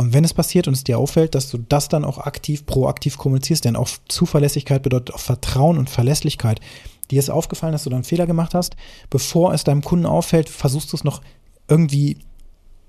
Und 0.00 0.14
wenn 0.14 0.24
es 0.24 0.32
passiert 0.32 0.66
und 0.66 0.72
es 0.72 0.82
dir 0.82 0.98
auffällt, 0.98 1.34
dass 1.34 1.50
du 1.50 1.58
das 1.58 1.90
dann 1.90 2.06
auch 2.06 2.16
aktiv, 2.16 2.64
proaktiv 2.64 3.18
kommunizierst, 3.18 3.66
denn 3.66 3.76
auch 3.76 3.90
Zuverlässigkeit 4.08 4.82
bedeutet 4.82 5.14
auch 5.14 5.20
Vertrauen 5.20 5.76
und 5.76 5.90
Verlässlichkeit. 5.90 6.58
Dir 7.10 7.18
ist 7.18 7.28
aufgefallen, 7.28 7.72
dass 7.72 7.84
du 7.84 7.90
dann 7.90 7.98
einen 7.98 8.04
Fehler 8.04 8.26
gemacht 8.26 8.54
hast, 8.54 8.76
bevor 9.10 9.52
es 9.52 9.62
deinem 9.62 9.82
Kunden 9.82 10.06
auffällt, 10.06 10.48
versuchst 10.48 10.90
du 10.90 10.96
es 10.96 11.04
noch 11.04 11.20
irgendwie 11.68 12.16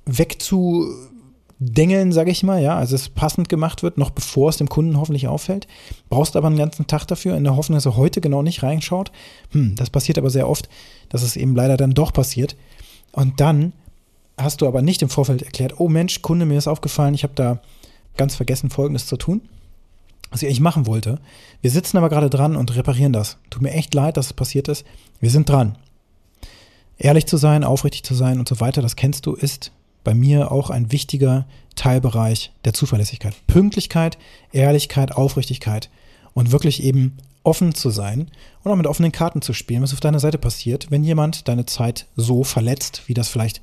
wegzudengeln, 0.06 2.14
sage 2.14 2.32
ich 2.32 2.44
mal, 2.44 2.64
ja, 2.64 2.78
also 2.78 2.96
es 2.96 3.10
passend 3.10 3.50
gemacht 3.50 3.84
wird, 3.84 3.98
noch 3.98 4.12
bevor 4.12 4.48
es 4.48 4.56
dem 4.56 4.70
Kunden 4.70 4.98
hoffentlich 4.98 5.28
auffällt. 5.28 5.68
Brauchst 6.08 6.38
aber 6.38 6.48
einen 6.48 6.56
ganzen 6.56 6.88
Tag 6.88 7.08
dafür, 7.08 7.36
in 7.36 7.44
der 7.44 7.58
Hoffnung, 7.58 7.76
dass 7.76 7.88
er 7.88 7.98
heute 7.98 8.22
genau 8.22 8.42
nicht 8.42 8.64
reinschaut. 8.64 9.12
Hm, 9.50 9.76
das 9.76 9.90
passiert 9.90 10.18
aber 10.18 10.30
sehr 10.30 10.48
oft, 10.48 10.70
dass 11.10 11.24
es 11.24 11.36
eben 11.36 11.58
leider 11.58 11.76
dann 11.76 11.94
doch 11.94 12.14
passiert. 12.14 12.56
Und 13.12 13.42
dann 13.42 13.74
hast 14.44 14.62
du 14.62 14.68
aber 14.68 14.82
nicht 14.82 15.02
im 15.02 15.10
Vorfeld 15.10 15.42
erklärt, 15.42 15.80
oh 15.80 15.90
Mensch, 15.90 16.22
Kunde, 16.22 16.46
mir 16.46 16.58
ist 16.58 16.68
aufgefallen, 16.68 17.14
ich 17.14 17.24
habe 17.24 17.34
da 17.36 17.60
ganz 18.18 18.36
vergessen, 18.36 18.70
Folgendes 18.70 19.06
zu 19.08 19.18
tun, 19.18 19.42
was 20.30 20.42
ich 20.42 20.48
eigentlich 20.48 20.60
machen 20.60 20.88
wollte. 20.88 21.20
Wir 21.62 21.72
sitzen 21.72 21.98
aber 21.98 22.10
gerade 22.10 22.30
dran 22.30 22.56
und 22.56 22.76
reparieren 22.76 23.14
das. 23.14 23.38
Tut 23.50 23.62
mir 23.62 23.72
echt 23.72 23.94
leid, 23.94 24.18
dass 24.18 24.28
es 24.28 24.34
passiert 24.34 24.68
ist. 24.68 24.86
Wir 25.20 25.30
sind 25.30 25.50
dran. 25.50 25.78
Ehrlich 26.98 27.26
zu 27.26 27.38
sein, 27.38 27.64
aufrichtig 27.64 28.04
zu 28.04 28.14
sein 28.14 28.40
und 28.40 28.48
so 28.48 28.60
weiter, 28.60 28.82
das 28.82 28.96
kennst 28.96 29.26
du, 29.26 29.34
ist 29.34 29.72
bei 30.04 30.14
mir 30.14 30.52
auch 30.52 30.70
ein 30.70 30.92
wichtiger 30.92 31.46
Teilbereich 31.76 32.52
der 32.66 32.74
Zuverlässigkeit. 32.74 33.36
Pünktlichkeit, 33.48 34.18
Ehrlichkeit, 34.52 35.12
Aufrichtigkeit 35.12 35.90
und 36.34 36.52
wirklich 36.52 36.84
eben 36.84 37.18
offen 37.44 37.74
zu 37.74 37.90
sein 37.90 38.30
und 38.64 38.72
auch 38.72 38.76
mit 38.76 38.88
offenen 38.88 39.12
Karten 39.12 39.42
zu 39.42 39.54
spielen, 39.54 39.82
was 39.82 39.94
auf 39.94 40.00
deiner 40.00 40.20
Seite 40.20 40.38
passiert, 40.38 40.92
wenn 40.92 41.04
jemand 41.04 41.48
deine 41.48 41.66
Zeit 41.66 42.06
so 42.16 42.44
verletzt, 42.44 43.04
wie 43.08 43.14
das 43.14 43.30
vielleicht 43.30 43.62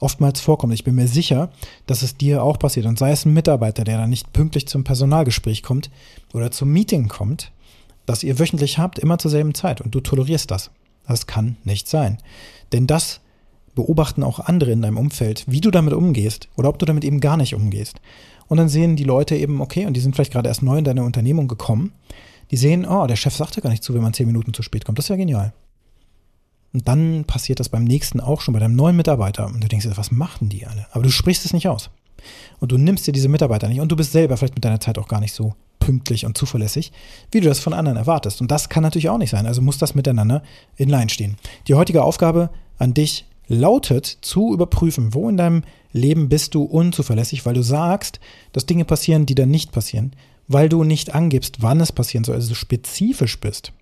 oftmals 0.00 0.40
vorkommt. 0.40 0.74
Ich 0.74 0.84
bin 0.84 0.94
mir 0.94 1.08
sicher, 1.08 1.50
dass 1.86 2.02
es 2.02 2.16
dir 2.16 2.42
auch 2.42 2.58
passiert. 2.58 2.86
Und 2.86 2.98
sei 2.98 3.10
es 3.10 3.24
ein 3.24 3.32
Mitarbeiter, 3.32 3.84
der 3.84 3.98
dann 3.98 4.10
nicht 4.10 4.32
pünktlich 4.32 4.66
zum 4.68 4.84
Personalgespräch 4.84 5.62
kommt 5.62 5.90
oder 6.32 6.50
zum 6.50 6.72
Meeting 6.72 7.08
kommt, 7.08 7.52
das 8.04 8.22
ihr 8.22 8.38
wöchentlich 8.38 8.78
habt, 8.78 8.98
immer 8.98 9.18
zur 9.18 9.30
selben 9.30 9.54
Zeit 9.54 9.80
und 9.80 9.94
du 9.94 10.00
tolerierst 10.00 10.50
das. 10.50 10.70
Das 11.06 11.26
kann 11.26 11.56
nicht 11.64 11.88
sein. 11.88 12.18
Denn 12.72 12.86
das 12.86 13.20
beobachten 13.74 14.22
auch 14.22 14.40
andere 14.40 14.72
in 14.72 14.82
deinem 14.82 14.96
Umfeld, 14.96 15.44
wie 15.46 15.60
du 15.60 15.70
damit 15.70 15.92
umgehst 15.92 16.48
oder 16.56 16.68
ob 16.68 16.78
du 16.78 16.86
damit 16.86 17.04
eben 17.04 17.20
gar 17.20 17.36
nicht 17.36 17.54
umgehst. 17.54 18.00
Und 18.48 18.58
dann 18.58 18.68
sehen 18.68 18.96
die 18.96 19.04
Leute 19.04 19.36
eben, 19.36 19.60
okay, 19.60 19.86
und 19.86 19.94
die 19.94 20.00
sind 20.00 20.14
vielleicht 20.14 20.32
gerade 20.32 20.48
erst 20.48 20.62
neu 20.62 20.78
in 20.78 20.84
deine 20.84 21.04
Unternehmung 21.04 21.48
gekommen, 21.48 21.92
die 22.50 22.56
sehen, 22.56 22.86
oh, 22.86 23.06
der 23.06 23.16
Chef 23.16 23.34
sagt 23.34 23.56
ja 23.56 23.62
gar 23.62 23.70
nicht 23.70 23.82
zu, 23.82 23.92
wenn 23.94 24.02
man 24.02 24.14
zehn 24.14 24.26
Minuten 24.26 24.54
zu 24.54 24.62
spät 24.62 24.84
kommt. 24.84 24.98
Das 24.98 25.06
ist 25.06 25.10
ja 25.10 25.16
genial. 25.16 25.52
Und 26.72 26.88
dann 26.88 27.24
passiert 27.24 27.60
das 27.60 27.68
beim 27.68 27.84
nächsten 27.84 28.20
auch 28.20 28.40
schon 28.40 28.54
bei 28.54 28.60
deinem 28.60 28.76
neuen 28.76 28.96
Mitarbeiter. 28.96 29.46
Und 29.46 29.62
du 29.62 29.68
denkst 29.68 29.86
dir, 29.86 29.96
was 29.96 30.10
machen 30.10 30.48
die 30.48 30.66
alle? 30.66 30.86
Aber 30.92 31.02
du 31.02 31.10
sprichst 31.10 31.44
es 31.44 31.52
nicht 31.52 31.68
aus. 31.68 31.90
Und 32.58 32.72
du 32.72 32.78
nimmst 32.78 33.06
dir 33.06 33.12
diese 33.12 33.28
Mitarbeiter 33.28 33.68
nicht. 33.68 33.80
Und 33.80 33.90
du 33.90 33.96
bist 33.96 34.12
selber 34.12 34.36
vielleicht 34.36 34.54
mit 34.54 34.64
deiner 34.64 34.80
Zeit 34.80 34.98
auch 34.98 35.08
gar 35.08 35.20
nicht 35.20 35.32
so 35.32 35.54
pünktlich 35.78 36.26
und 36.26 36.36
zuverlässig, 36.36 36.92
wie 37.30 37.40
du 37.40 37.48
das 37.48 37.60
von 37.60 37.72
anderen 37.72 37.96
erwartest. 37.96 38.40
Und 38.40 38.50
das 38.50 38.68
kann 38.68 38.82
natürlich 38.82 39.08
auch 39.08 39.18
nicht 39.18 39.30
sein. 39.30 39.46
Also 39.46 39.62
muss 39.62 39.78
das 39.78 39.94
miteinander 39.94 40.42
in 40.76 40.88
Line 40.88 41.08
stehen. 41.08 41.36
Die 41.68 41.74
heutige 41.74 42.02
Aufgabe 42.02 42.50
an 42.78 42.92
dich, 42.92 43.24
lautet 43.48 44.06
zu 44.22 44.52
überprüfen, 44.52 45.14
wo 45.14 45.28
in 45.28 45.36
deinem 45.36 45.62
Leben 45.92 46.28
bist 46.28 46.54
du 46.54 46.62
unzuverlässig, 46.62 47.46
weil 47.46 47.54
du 47.54 47.62
sagst, 47.62 48.20
dass 48.52 48.66
Dinge 48.66 48.84
passieren, 48.84 49.26
die 49.26 49.34
dann 49.34 49.50
nicht 49.50 49.72
passieren, 49.72 50.12
weil 50.48 50.68
du 50.68 50.84
nicht 50.84 51.14
angibst, 51.14 51.62
wann 51.62 51.80
es 51.80 51.92
passieren 51.92 52.24
soll, 52.24 52.34
also 52.34 52.54
spezifisch 52.54 53.40
bist. 53.40 53.72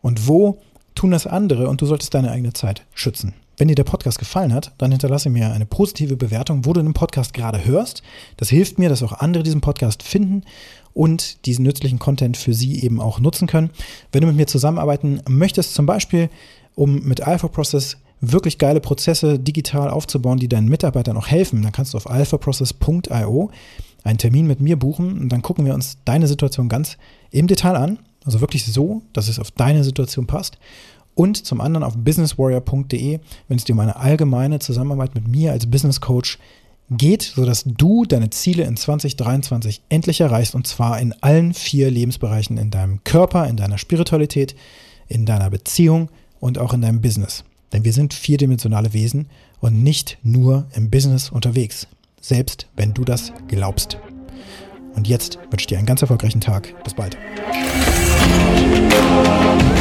Und 0.00 0.26
wo 0.26 0.58
tun 1.00 1.12
das 1.12 1.26
andere 1.26 1.66
und 1.70 1.80
du 1.80 1.86
solltest 1.86 2.12
deine 2.12 2.30
eigene 2.30 2.52
Zeit 2.52 2.82
schützen. 2.92 3.32
Wenn 3.56 3.68
dir 3.68 3.74
der 3.74 3.84
Podcast 3.84 4.18
gefallen 4.18 4.52
hat, 4.52 4.72
dann 4.76 4.90
hinterlasse 4.90 5.30
mir 5.30 5.50
eine 5.50 5.64
positive 5.64 6.14
Bewertung, 6.14 6.66
wo 6.66 6.74
du 6.74 6.82
den 6.82 6.92
Podcast 6.92 7.32
gerade 7.32 7.64
hörst. 7.64 8.02
Das 8.36 8.50
hilft 8.50 8.78
mir, 8.78 8.90
dass 8.90 9.02
auch 9.02 9.14
andere 9.14 9.42
diesen 9.42 9.62
Podcast 9.62 10.02
finden 10.02 10.42
und 10.92 11.46
diesen 11.46 11.62
nützlichen 11.62 11.98
Content 11.98 12.36
für 12.36 12.52
sie 12.52 12.82
eben 12.82 13.00
auch 13.00 13.18
nutzen 13.18 13.48
können. 13.48 13.70
Wenn 14.12 14.20
du 14.20 14.26
mit 14.26 14.36
mir 14.36 14.46
zusammenarbeiten 14.46 15.22
möchtest, 15.26 15.72
zum 15.72 15.86
Beispiel 15.86 16.28
um 16.74 17.02
mit 17.02 17.26
Alpha 17.26 17.48
Process 17.48 17.96
wirklich 18.20 18.58
geile 18.58 18.80
Prozesse 18.80 19.38
digital 19.38 19.88
aufzubauen, 19.88 20.38
die 20.38 20.48
deinen 20.48 20.68
Mitarbeitern 20.68 21.16
auch 21.16 21.28
helfen, 21.28 21.62
dann 21.62 21.72
kannst 21.72 21.94
du 21.94 21.96
auf 21.96 22.10
alphaprocess.io 22.10 23.50
einen 24.04 24.18
Termin 24.18 24.46
mit 24.46 24.60
mir 24.60 24.78
buchen 24.78 25.18
und 25.18 25.30
dann 25.30 25.40
gucken 25.40 25.64
wir 25.64 25.72
uns 25.72 25.96
deine 26.04 26.26
Situation 26.26 26.68
ganz 26.68 26.98
im 27.30 27.46
Detail 27.46 27.76
an. 27.76 27.98
Also 28.24 28.40
wirklich 28.40 28.64
so, 28.64 29.02
dass 29.12 29.28
es 29.28 29.38
auf 29.38 29.50
deine 29.50 29.84
Situation 29.84 30.26
passt 30.26 30.58
und 31.14 31.44
zum 31.44 31.60
anderen 31.60 31.84
auf 31.84 31.96
businesswarrior.de, 31.96 33.18
wenn 33.48 33.56
es 33.56 33.64
dir 33.64 33.72
um 33.72 33.80
eine 33.80 33.96
allgemeine 33.96 34.58
Zusammenarbeit 34.58 35.14
mit 35.14 35.28
mir 35.28 35.52
als 35.52 35.70
Business 35.70 36.00
Coach 36.00 36.38
geht, 36.90 37.22
sodass 37.22 37.64
du 37.64 38.04
deine 38.04 38.30
Ziele 38.30 38.64
in 38.64 38.76
2023 38.76 39.82
endlich 39.88 40.20
erreichst 40.20 40.54
und 40.54 40.66
zwar 40.66 41.00
in 41.00 41.14
allen 41.20 41.54
vier 41.54 41.90
Lebensbereichen 41.90 42.58
in 42.58 42.70
deinem 42.70 43.04
Körper, 43.04 43.46
in 43.46 43.56
deiner 43.56 43.78
Spiritualität, 43.78 44.56
in 45.08 45.24
deiner 45.24 45.50
Beziehung 45.50 46.10
und 46.40 46.58
auch 46.58 46.74
in 46.74 46.82
deinem 46.82 47.00
Business. 47.00 47.44
Denn 47.72 47.84
wir 47.84 47.92
sind 47.92 48.12
vierdimensionale 48.12 48.92
Wesen 48.92 49.28
und 49.60 49.82
nicht 49.82 50.18
nur 50.22 50.66
im 50.74 50.90
Business 50.90 51.30
unterwegs, 51.30 51.86
selbst 52.20 52.66
wenn 52.74 52.94
du 52.94 53.04
das 53.04 53.32
glaubst. 53.46 53.98
Und 54.96 55.06
jetzt 55.06 55.38
wünsche 55.50 55.62
ich 55.62 55.66
dir 55.66 55.78
einen 55.78 55.86
ganz 55.86 56.02
erfolgreichen 56.02 56.40
Tag. 56.40 56.82
Bis 56.82 56.94
bald. 56.94 57.16
Música 58.20 59.79